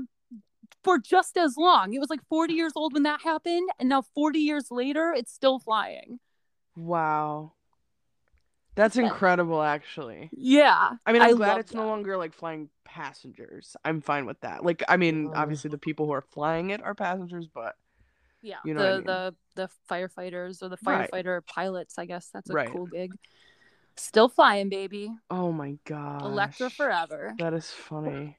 [0.85, 1.93] for just as long.
[1.95, 5.33] It was like 40 years old when that happened, and now 40 years later, it's
[5.33, 6.21] still flying.
[6.77, 7.53] Wow.
[8.77, 10.31] That's incredible, actually.
[10.33, 10.93] Yeah.
[11.07, 13.77] I mean, I'm I glad it's no longer like flying passengers.
[13.85, 14.65] I'm fine with that.
[14.65, 15.37] Like, I mean, Mm.
[15.37, 17.77] obviously the people who are flying it are passengers, but
[18.43, 18.57] Yeah.
[18.65, 19.05] You know the I mean.
[19.07, 21.09] the the firefighters or the Right.
[21.09, 22.69] firefighter pilots, I guess that's a Right.
[22.69, 23.17] cool gig.
[23.97, 25.17] Still flying, baby.
[25.31, 26.23] oh my god.
[26.23, 27.33] Electra forever.
[27.39, 28.37] That is funny.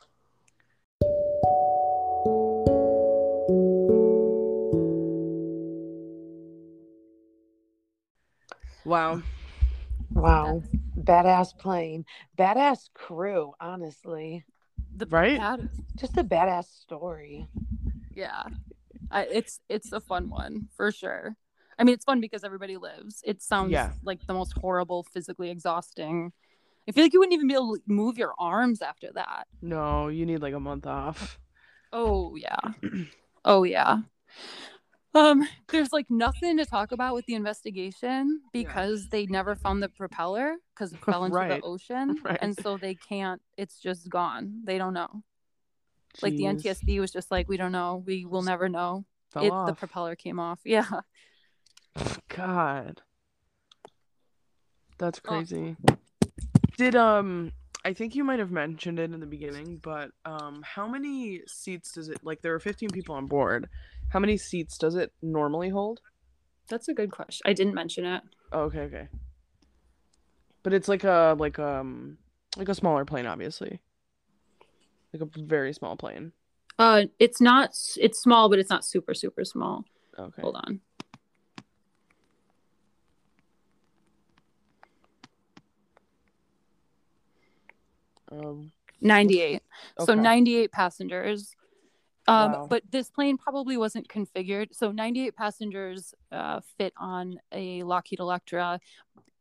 [8.85, 9.21] Wow.
[10.13, 10.63] Wow.
[10.97, 12.05] Badass plane.
[12.37, 14.45] Badass crew, honestly.
[14.95, 15.37] The Right?
[15.39, 17.47] bad- Just a badass story.
[18.13, 18.43] yeah.
[19.11, 21.35] I, it's it's a fun one for sure.
[21.77, 23.21] I mean, it's fun because everybody lives.
[23.25, 23.91] It sounds Yeah.
[24.03, 26.31] like the most horrible, physically exhausting.
[26.87, 29.47] I feel like you wouldn't even be able to move your arms after that.
[29.61, 31.39] No, you need like a month off.
[31.93, 32.59] Oh yeah.
[33.47, 33.99] Oh yeah.
[35.15, 39.89] Um, there's like nothing to talk about with the investigation because they never found the
[39.89, 41.49] propeller because it fell into Right.
[41.49, 42.37] the ocean, Right.
[42.41, 43.41] and so they can't.
[43.57, 44.61] It's just gone.
[44.65, 45.23] They don't know.
[46.21, 48.03] Like the NTSB was just like, we don't know.
[48.05, 49.05] We will never know.
[49.31, 50.59] Fell It the propeller came off.
[50.65, 50.85] Yeah.
[52.29, 53.01] God.
[54.97, 55.29] That's Oh.
[55.29, 55.75] crazy.
[56.77, 57.51] Did um
[57.85, 61.91] I think you might have mentioned it in the beginning, but um how many seats
[61.93, 63.69] does it like there are 15 people on board.
[64.09, 65.99] How many seats does it normally hold?
[66.69, 67.43] That's a good question.
[67.45, 68.23] I didn't mention it.
[68.51, 69.07] Oh, okay, okay.
[70.63, 72.17] But it's like a like um
[72.57, 73.81] like a smaller plane obviously.
[75.13, 76.31] Like a very small plane.
[76.77, 77.77] Uh, it's not.
[77.97, 79.85] It's small, but it's not super super small.
[80.17, 80.41] Okay.
[80.41, 80.79] Hold on.
[88.31, 89.61] Um 98.
[89.99, 91.55] So 98 passengers.
[92.27, 92.67] Um, Wow.
[92.69, 94.73] But this plane probably wasn't configured.
[94.73, 98.79] So 98 passengers uh, fit on a Lockheed Electra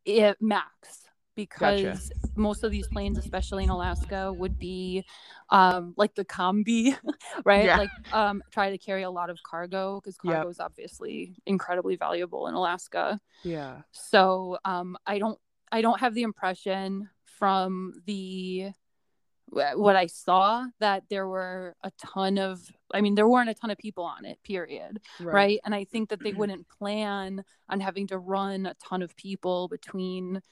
[0.05, 1.09] it, max.
[1.35, 5.05] because most of these planes, especially in Alaska, would be
[5.51, 6.97] um, like the combi,
[7.45, 7.64] right?
[7.64, 7.78] Yeah.
[7.78, 10.35] Like um, try to carry a lot of cargo because Yep.
[10.35, 13.18] cargo is obviously incredibly valuable in Alaska.
[13.43, 13.80] Yeah.
[13.93, 15.39] So um, I don't
[15.72, 18.70] I don't have the impression from the
[19.55, 22.61] what I saw that there were a ton of
[22.93, 26.11] I mean there weren't a ton of people on it period right, and I think
[26.11, 30.43] that they wouldn't plan on having to run a ton of people between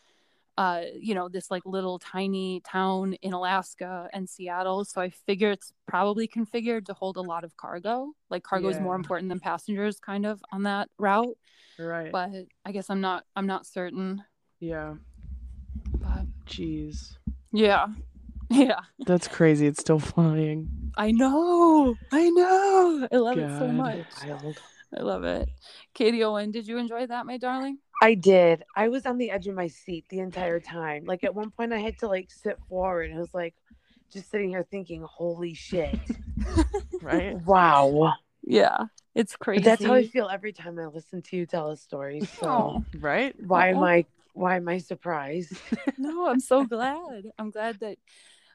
[0.58, 4.84] uh you know this like little tiny town in Alaska and Seattle.
[4.84, 8.12] So I figure it's probably configured to hold a lot of cargo.
[8.30, 11.36] Like cargo is more important than passengers kind of on that route.
[11.78, 12.12] Right.
[12.12, 12.30] but
[12.64, 14.22] I guess I'm not I'm not certain.
[14.60, 14.94] Yeah.
[15.98, 17.16] but Jeez.
[17.52, 17.86] yeah
[18.66, 19.66] yeah That's crazy.
[19.66, 20.92] It's still flying.
[20.96, 24.60] I know I know I love it so much Wild.
[24.96, 25.48] I love it
[25.94, 28.64] Katie Owen did you enjoy that my darling I did.
[28.74, 31.04] I was on the edge of my seat the entire time.
[31.04, 33.12] Like at one point, I had to like sit forward.
[33.14, 33.54] I was like,
[34.12, 36.00] just sitting here thinking, "Holy shit!
[37.00, 37.36] Right.
[37.46, 41.46] Wow!" yeah it's crazy But that's how I feel every time I listen to you
[41.46, 42.20] tell a story.
[42.40, 43.34] So Oh, Right.
[43.38, 44.04] why am I?
[44.34, 45.52] Why am I surprised?
[45.98, 47.98] no I'm so glad I'm glad that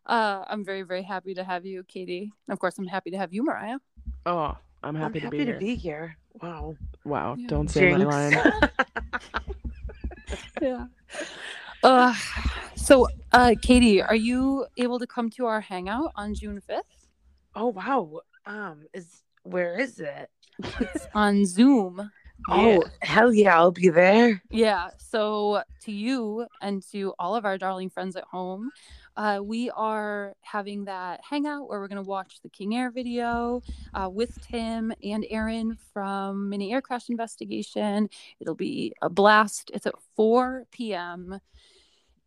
[0.07, 3.17] uh I'm very very happy to have you Katie and of course I'm happy to
[3.17, 3.77] have you Mariah
[4.25, 5.53] Oh, I'm happy, I'm to, be happy here.
[5.53, 6.17] to be here.
[6.41, 6.75] Wow.
[7.05, 7.35] Wow.
[7.37, 7.47] Yeah.
[7.47, 8.13] Don't say my Jinx.
[8.13, 8.69] line.
[10.61, 10.85] yeah
[11.83, 12.13] uh
[12.75, 16.81] so uh Katie are you able to come to our hangout on June 5th
[17.55, 18.19] oh wow.
[18.45, 20.29] Um, is where is it?
[20.79, 22.09] It's on Zoom
[22.49, 23.57] Oh hell yeah!
[23.57, 24.41] I'll be there.
[24.49, 24.89] Yeah.
[24.97, 28.71] So to you and to all of our darling friends at home,
[29.15, 33.61] uh, we are having that hangout where we're going to watch the King Air video
[33.93, 38.09] uh, with Tim and Aaron from Mini Air Crash Investigation.
[38.39, 39.71] It'll be a blast.
[39.73, 41.39] It's at 4 p.m.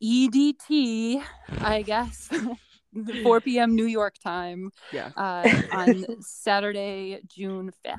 [0.03, 1.23] EDT,
[1.61, 2.29] I guess.
[3.23, 3.77] 4 p.m.
[3.77, 5.11] New York time Yeah.
[5.17, 7.99] uh, on Saturday, June 5th.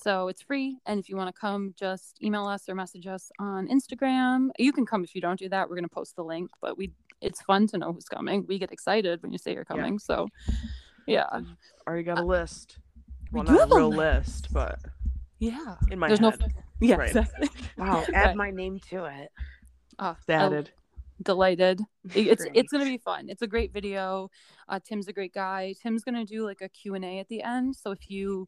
[0.00, 0.78] So it's free.
[0.86, 4.50] And if you want to come, just email us or message us on Instagram.
[4.58, 5.68] You can come if you don't do that.
[5.68, 8.44] We're going to post the link, but we it's fun to know who's coming.
[8.46, 9.76] We get excited when you say you're Yeah.
[9.76, 9.98] coming.
[9.98, 10.28] So
[11.06, 11.26] yeah.
[11.86, 12.78] Already got a list.
[13.32, 14.44] we Well, do not have a a real list.
[14.44, 14.78] list, but
[15.40, 15.76] Yeah.
[15.90, 16.32] in my There's no.
[16.80, 17.08] Yeah, Right.
[17.08, 17.48] exactly.
[17.76, 18.04] Wow.
[18.14, 18.36] Add Right.
[18.36, 19.30] my name to it.
[20.00, 20.70] It's added.
[21.22, 21.80] delighted
[22.14, 22.52] it's Great.
[22.54, 24.30] it's gonna be fun it's a great video
[24.68, 27.90] uh tim's a great guy tim's gonna do like a q&a at the end so
[27.90, 28.46] if you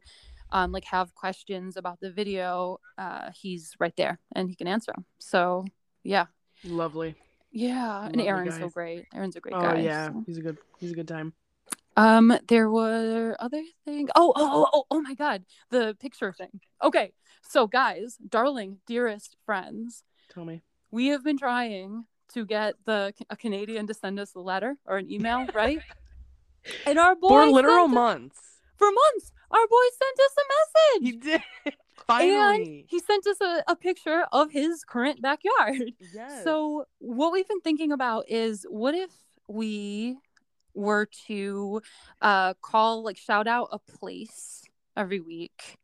[0.51, 4.91] um like have questions about the video uh he's right there and he can answer
[4.93, 5.65] them so
[6.03, 6.25] yeah
[6.63, 7.15] Lovely.
[7.51, 10.07] yeah and Lovely aaron's so great aaron's a great Oh guy yeah.
[10.09, 10.23] so.
[10.25, 11.33] He's a good he's a good time.
[11.97, 16.59] um there were other things oh, oh oh oh oh my god the picture thing
[16.83, 20.61] okay so guys darling dearest friends Tell me.
[20.91, 24.95] we have been trying to get the a Canadian to send us a letter or
[24.97, 25.79] an email, right?
[26.85, 28.39] And our boy For literal months.
[28.77, 30.45] for months, our boy sent us a
[30.99, 31.13] message.
[31.13, 31.41] He did.
[32.09, 32.85] And Finally.
[32.89, 35.93] he sent us a, a picture of his current backyard.
[36.13, 36.43] yes.
[36.43, 39.11] So what we've been thinking about is what if
[39.47, 40.17] we
[40.73, 41.81] were to
[42.21, 44.63] uh call like shout out a place
[44.97, 45.77] every week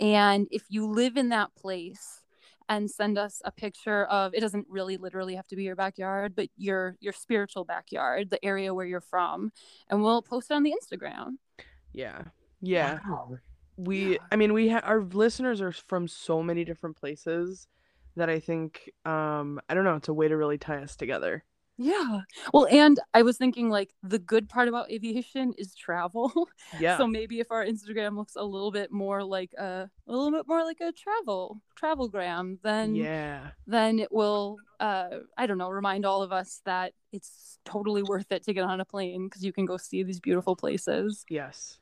[0.00, 2.20] and if you live in that place
[2.68, 6.34] and send us a picture of it doesn't really literally have to be your backyard
[6.34, 9.52] but your your spiritual backyard the area where you're from
[9.88, 11.36] and we'll post it on the instagram
[11.92, 12.22] Yeah.
[12.66, 12.98] Yeah.
[13.08, 13.36] Wow.
[13.76, 17.66] we i mean we ha- our listeners are from so many different places
[18.14, 21.44] that i think um i don't know it's a way to really tie us together.
[21.76, 22.20] Yeah.
[22.52, 26.32] Well and i was thinking like the good part about aviation is travel.
[26.78, 26.98] Yeah.
[26.98, 30.46] So maybe if our Instagram looks a little bit more like a a little bit
[30.46, 33.50] more like a travel travelgram, then yeah.
[33.66, 38.30] then it will uh I don't know remind all of us that it's totally worth
[38.30, 41.24] it to get on a plane because you can go see these beautiful places.
[41.28, 41.80] yes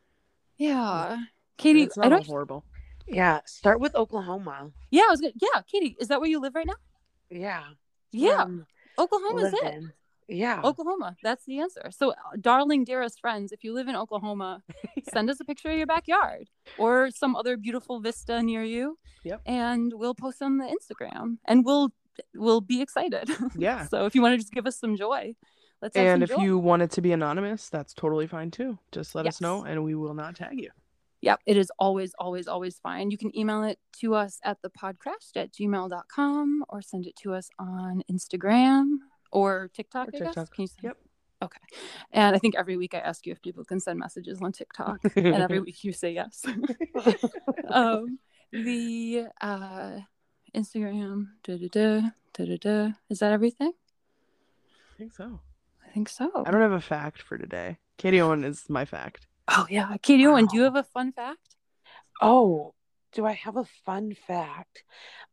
[0.63, 1.19] Yeah,
[1.59, 2.27] Katie, it's I not don't.
[2.27, 2.65] horrible
[3.07, 3.41] Yeah.
[3.47, 4.71] Start with Oklahoma.
[4.91, 5.33] Yeah, I was gonna.
[5.41, 6.81] Yeah, Katie, is that where you live right now?
[7.31, 7.65] Yeah.
[8.13, 8.67] Yeah, Um,
[8.99, 9.75] Oklahoma's live it.
[9.75, 9.93] in.
[10.29, 10.61] Yeah.
[10.63, 11.17] Oklahoma.
[11.23, 11.91] That's the answer.
[11.91, 14.63] So, uh, darling, dearest friends, if you live in Oklahoma,
[15.13, 16.49] send us a picture of your backyard
[16.79, 18.99] or some other beautiful vista near you.
[19.25, 19.41] Yep.
[19.47, 21.91] And we'll post on the Instagram, and we'll
[22.35, 23.31] we'll be excited.
[23.57, 25.35] yeah so, if you want to just give us some joy,
[25.83, 25.97] let's.
[25.97, 29.41] And if you want it to be anonymous that's totally fine too just let us
[29.41, 30.71] know and we will not tag you
[31.23, 33.13] Yep, it is always, always, always fine.
[33.13, 37.33] You can email it to us at the podcast at gmail.com or send it to
[37.33, 38.97] us on Instagram
[39.31, 40.11] or TikTok, Or.
[40.11, 40.53] TikTok.
[40.53, 40.69] Can you?
[40.83, 40.97] Yep.
[41.43, 41.59] Okay.
[42.13, 44.99] And I think every week I ask you if people can send messages on TikTok,
[45.17, 46.45] and every week you say yes.
[47.69, 48.19] um,
[48.53, 49.99] the uh,
[50.55, 52.93] Instagram, da da da da da.
[53.11, 53.73] Is that everything?
[54.95, 55.41] I think so.
[55.93, 56.31] I think so.
[56.47, 57.77] I don't have a fact for today.
[57.99, 59.27] Katie Owen is my fact.
[59.49, 61.57] Oh yeah, Katie Owen, do you have a fun fact?
[62.23, 62.73] Oh,
[63.13, 64.85] do I have a fun fact?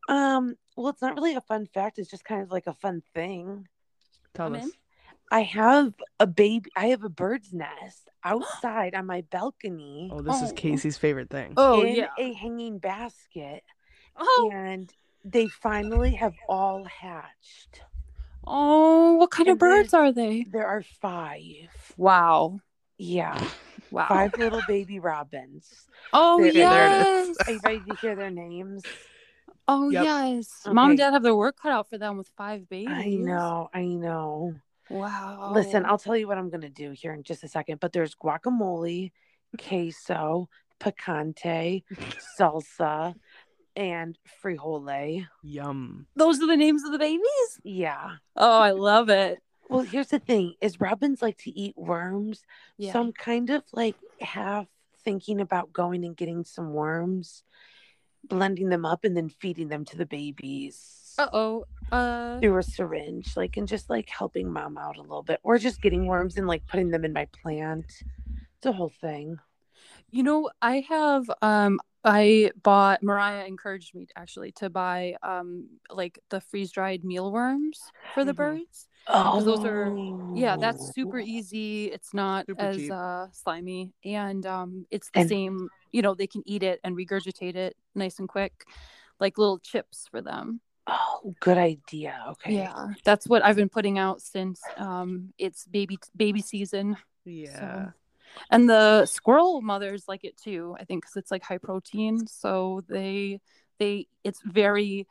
[0.10, 1.97] Um, well, it's not really a fun fact.
[1.97, 3.68] It's just kind of like a fun thing.
[4.34, 4.64] Tell I'm us.
[4.66, 4.72] in.
[5.32, 6.70] I have a baby.
[6.76, 10.55] I have a bird's nest outside on my balcony Oh, this is Oh.
[10.55, 11.53] Casey's favorite thing.
[11.55, 12.07] Oh in yeah.
[12.18, 13.64] a hanging basket,
[14.18, 14.91] Oh, and
[15.24, 17.82] they finally have all hatched.
[18.50, 20.43] Oh, what kind of And there's- birds are they?
[20.43, 21.70] There are five.
[21.97, 22.60] Wow.
[22.97, 23.39] Yeah,
[23.91, 24.08] Wow.
[24.08, 25.88] five little baby robins.
[26.12, 27.28] Oh There- there yes.
[27.30, 27.38] is.
[27.47, 28.84] Are you ready to hear their names?
[29.68, 30.04] Oh Yep.
[30.04, 30.62] yes.
[30.68, 32.89] Mom and dad have their work cut out for them with five babies.
[32.91, 34.56] I know, I know.
[34.89, 35.52] Wow.
[35.54, 37.80] Listen, I'll tell you what I'm gonna do here in just a second.
[37.80, 39.12] But there's guacamole,
[39.60, 41.84] queso, picante,
[42.39, 43.14] salsa,
[43.76, 45.26] and frijole.
[45.43, 46.07] Yum.
[46.15, 47.59] Those are the names of the babies.
[47.63, 48.11] Yeah.
[48.36, 49.39] Oh, I love it.
[49.70, 52.41] Well, here's the thing: is robins like to eat worms.
[52.78, 52.93] Yeah.
[52.93, 54.67] So I'm kind of like half
[55.03, 57.43] thinking about going and getting some worms,
[58.28, 61.15] blending them up, and then feeding them to the babies.
[61.17, 61.65] Uh oh.
[61.91, 62.39] Uh.
[62.39, 65.82] through a syringe, like and just like helping mom out a little bit, or just
[65.82, 67.86] getting worms and like putting them in my plant.
[68.57, 69.39] It's a whole thing.
[70.12, 76.20] You know, I have um I bought Mariah encouraged me actually to buy um like
[76.30, 77.80] the freeze dried mealworms
[78.14, 78.38] for the Mhm.
[78.38, 78.88] birds.
[79.07, 79.95] Oh, those are-
[80.36, 81.86] Yeah, that's super easy.
[81.91, 82.91] It's not Super as cheap.
[82.91, 86.95] uh slimy and um it's the And- same, you know, they can eat it and
[86.95, 88.66] regurgitate it nice and quick
[89.20, 90.62] like little chips for them.
[90.88, 92.24] Oh, good idea.
[92.30, 92.55] Okay.
[92.55, 92.93] Yeah.
[93.03, 96.97] That's what I've been putting out since um it's baby baby season.
[97.26, 97.91] Yeah.
[98.51, 102.27] And the squirrel mothers like it too, I think, because it's like high protein.
[102.27, 103.39] So they
[103.80, 105.07] they it's very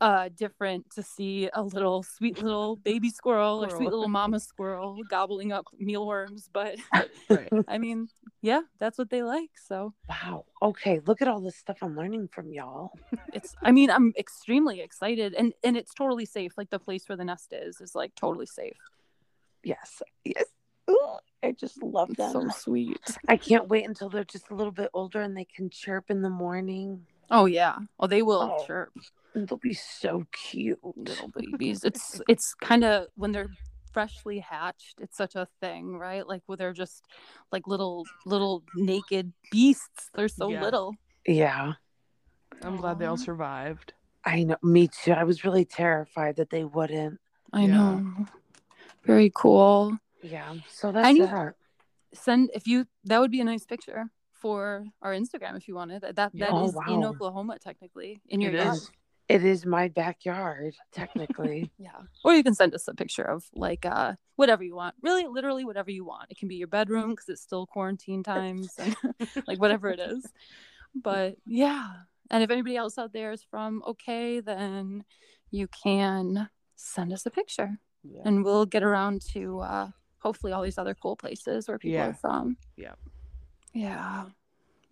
[0.00, 4.98] uh different to see a little sweet little baby squirrel or sweet little mama squirrel
[5.08, 6.48] gobbling up mealworms.
[6.52, 6.76] But
[7.30, 7.52] Right.
[7.68, 8.08] I mean,
[8.42, 9.50] yeah, that's what they like.
[9.66, 10.46] So Wow.
[10.62, 11.00] Okay.
[11.06, 12.92] Look at all this stuff I'm learning from y'all.
[13.32, 16.52] it's I mean, I'm extremely excited and and it's totally safe.
[16.56, 18.78] Like the place where the nest is is like totally safe.
[19.62, 20.02] Yes.
[20.24, 20.46] Yes.
[21.14, 22.32] Ooh, I just love It's them.
[22.32, 23.00] so sweet.
[23.28, 26.22] I can't wait until they're just a little bit older and they can chirp in
[26.22, 27.06] the morning.
[27.30, 27.78] Oh yeah.
[27.98, 28.64] Oh, they will Oh.
[28.66, 28.92] chirp.
[29.34, 30.78] And they'll be so cute.
[30.96, 31.84] little babies.
[31.84, 33.50] It's it's kind of when they're
[33.92, 36.26] freshly hatched, it's such a thing, right?
[36.26, 37.04] Like where they're just
[37.52, 40.10] like little little naked beasts.
[40.14, 40.62] They're so Yeah.
[40.62, 40.96] little.
[41.26, 41.72] Yeah.
[42.62, 43.94] I'm glad they all survived.
[44.24, 44.56] I know.
[44.62, 45.12] Me too.
[45.12, 47.18] I was really terrified that they wouldn't.
[47.52, 47.66] I Yeah.
[47.68, 48.26] know.
[49.04, 49.98] Very cool.
[50.22, 50.54] Yeah.
[50.68, 51.54] So that's I need- that.
[52.12, 56.02] Send if you that would be a nice picture for our Instagram if you wanted.
[56.02, 57.04] That that, that Oh, is in.
[57.04, 58.74] Oklahoma technically in your It yard.
[58.76, 58.90] is.
[59.28, 61.70] It is my backyard, technically.
[61.78, 61.90] Yeah.
[62.24, 64.96] Or you can send us a picture of like uh whatever you want.
[65.02, 66.26] Really literally whatever you want.
[66.30, 68.96] It can be your bedroom because it's still quarantine times and
[69.46, 70.26] like whatever it is.
[70.96, 71.86] But yeah.
[72.28, 75.04] And if anybody else out there is from okay, then
[75.52, 78.22] you can send us a picture Yeah.
[78.24, 79.88] and we'll get around to uh
[80.20, 82.08] hopefully all these other cool places where people Yeah.
[82.08, 82.56] are from.
[82.76, 82.94] Yeah.
[83.74, 84.26] Yeah.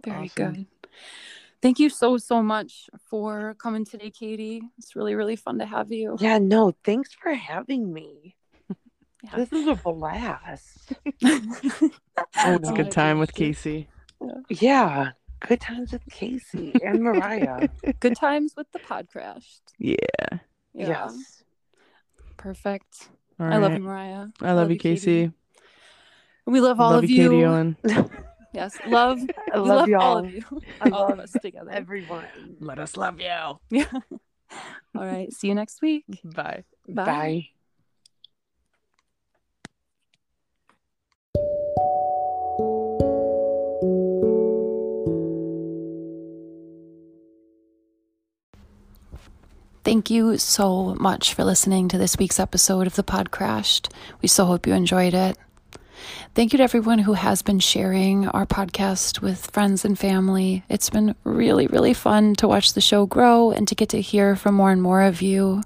[0.04, 0.52] Very Awesome.
[0.52, 0.66] good.
[1.60, 4.62] Thank you so so much for coming today, Katie.
[4.78, 6.16] It's really really fun to have you.
[6.20, 8.36] yeah, no, thanks for having me.
[9.24, 9.36] Yeah.
[9.36, 10.92] This is a blast.
[11.24, 13.88] Oh, it's Oh, a good oh, time with Casey.
[14.48, 15.10] Yeah.
[15.46, 17.68] Good times with Casey and Mariah.
[18.00, 19.60] Good times with the podcast.
[19.78, 19.94] Yeah.
[20.74, 20.88] Yeah.
[20.88, 21.44] Yes.
[22.36, 23.08] Perfect.
[23.40, 24.26] All I love you, Mariah.
[24.40, 25.30] I love you, Casey.
[26.46, 27.28] We love all love of you, you.
[27.28, 27.76] Katie Owen.
[28.54, 29.20] Yes, love.
[29.52, 30.02] I love, love y'all.
[30.02, 30.42] all of you.
[30.80, 31.70] I all of us together.
[31.70, 32.24] Everyone.
[32.60, 33.58] Let us love you.
[33.70, 33.84] Yeah.
[34.96, 35.30] All right.
[35.32, 36.04] See you next week.
[36.24, 36.64] Bye.
[36.88, 37.04] Bye.
[37.04, 37.48] Bye.
[49.98, 53.92] Thank you so much for listening to this week's episode of The Pod Crashed.
[54.22, 55.36] We so hope you enjoyed it.
[56.34, 60.62] Thank you to everyone who has been sharing our podcast with friends and family.
[60.68, 64.36] It's been really, really fun to watch the show grow and to get to hear
[64.36, 65.62] from more and more of you.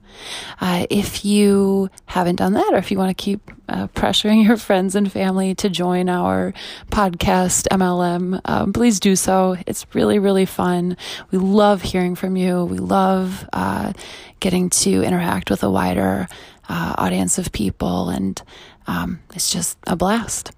[0.60, 4.56] Uh, if you haven't done that, or if you want to keep uh, pressuring your
[4.56, 6.54] friends and family to join our
[6.90, 9.56] podcast MLM, um, please do so.
[9.66, 10.96] It's really, really fun.
[11.30, 12.64] We love hearing from you.
[12.64, 13.92] We love uh,
[14.40, 16.28] getting to interact with a wider
[16.68, 18.40] uh, audience of people, and
[18.86, 20.52] um, it's just a blast.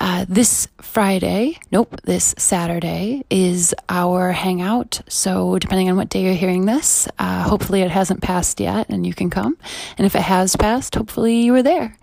[0.00, 5.00] Uh, this Friday, nope, this Saturday is our hangout.
[5.08, 9.04] So, depending on what day you're hearing this, uh, hopefully it hasn't passed yet and
[9.04, 9.56] you can come.
[9.96, 11.96] And if it has passed, hopefully you were there.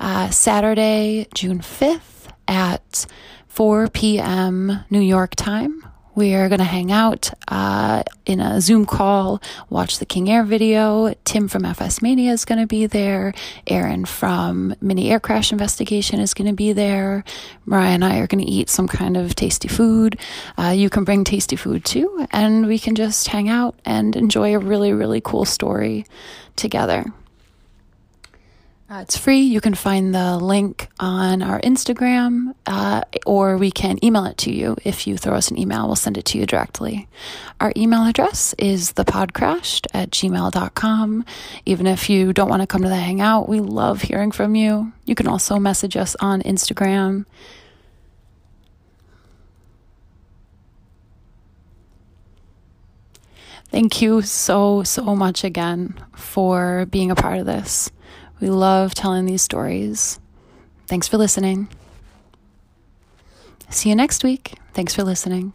[0.00, 3.06] Uh, Saturday, June 5th at
[3.48, 4.84] 4 p.m.
[4.88, 5.83] New York time.
[6.16, 10.44] We are going to hang out uh, in a Zoom call, watch the King Air
[10.44, 11.12] video.
[11.24, 13.34] Tim from FS Mania is going to be there.
[13.66, 17.24] Aaron from Mini Air Crash Investigation is going to be there.
[17.66, 20.16] Mariah and I are going to eat some kind of tasty food.
[20.56, 24.54] Uh, you can bring tasty food too, and we can just hang out and enjoy
[24.54, 26.06] a really, really cool story
[26.54, 27.06] together.
[28.94, 29.40] Uh, it's free.
[29.40, 34.52] You can find the link on our Instagram, uh, or we can email it to
[34.52, 34.76] you.
[34.84, 37.08] If you throw us an email, we'll send it to you directly.
[37.60, 41.24] Our email address is thepodcrashed at gmail.com.
[41.66, 44.92] Even if you don't want to come to the hangout, we love hearing from you.
[45.06, 47.24] You can also message us on Instagram.
[53.72, 57.90] Thank you so, so much again for being a part of this.
[58.44, 60.20] We love telling these stories.
[60.86, 61.68] Thanks for listening.
[63.70, 64.58] See you next week.
[64.74, 65.54] Thanks for listening.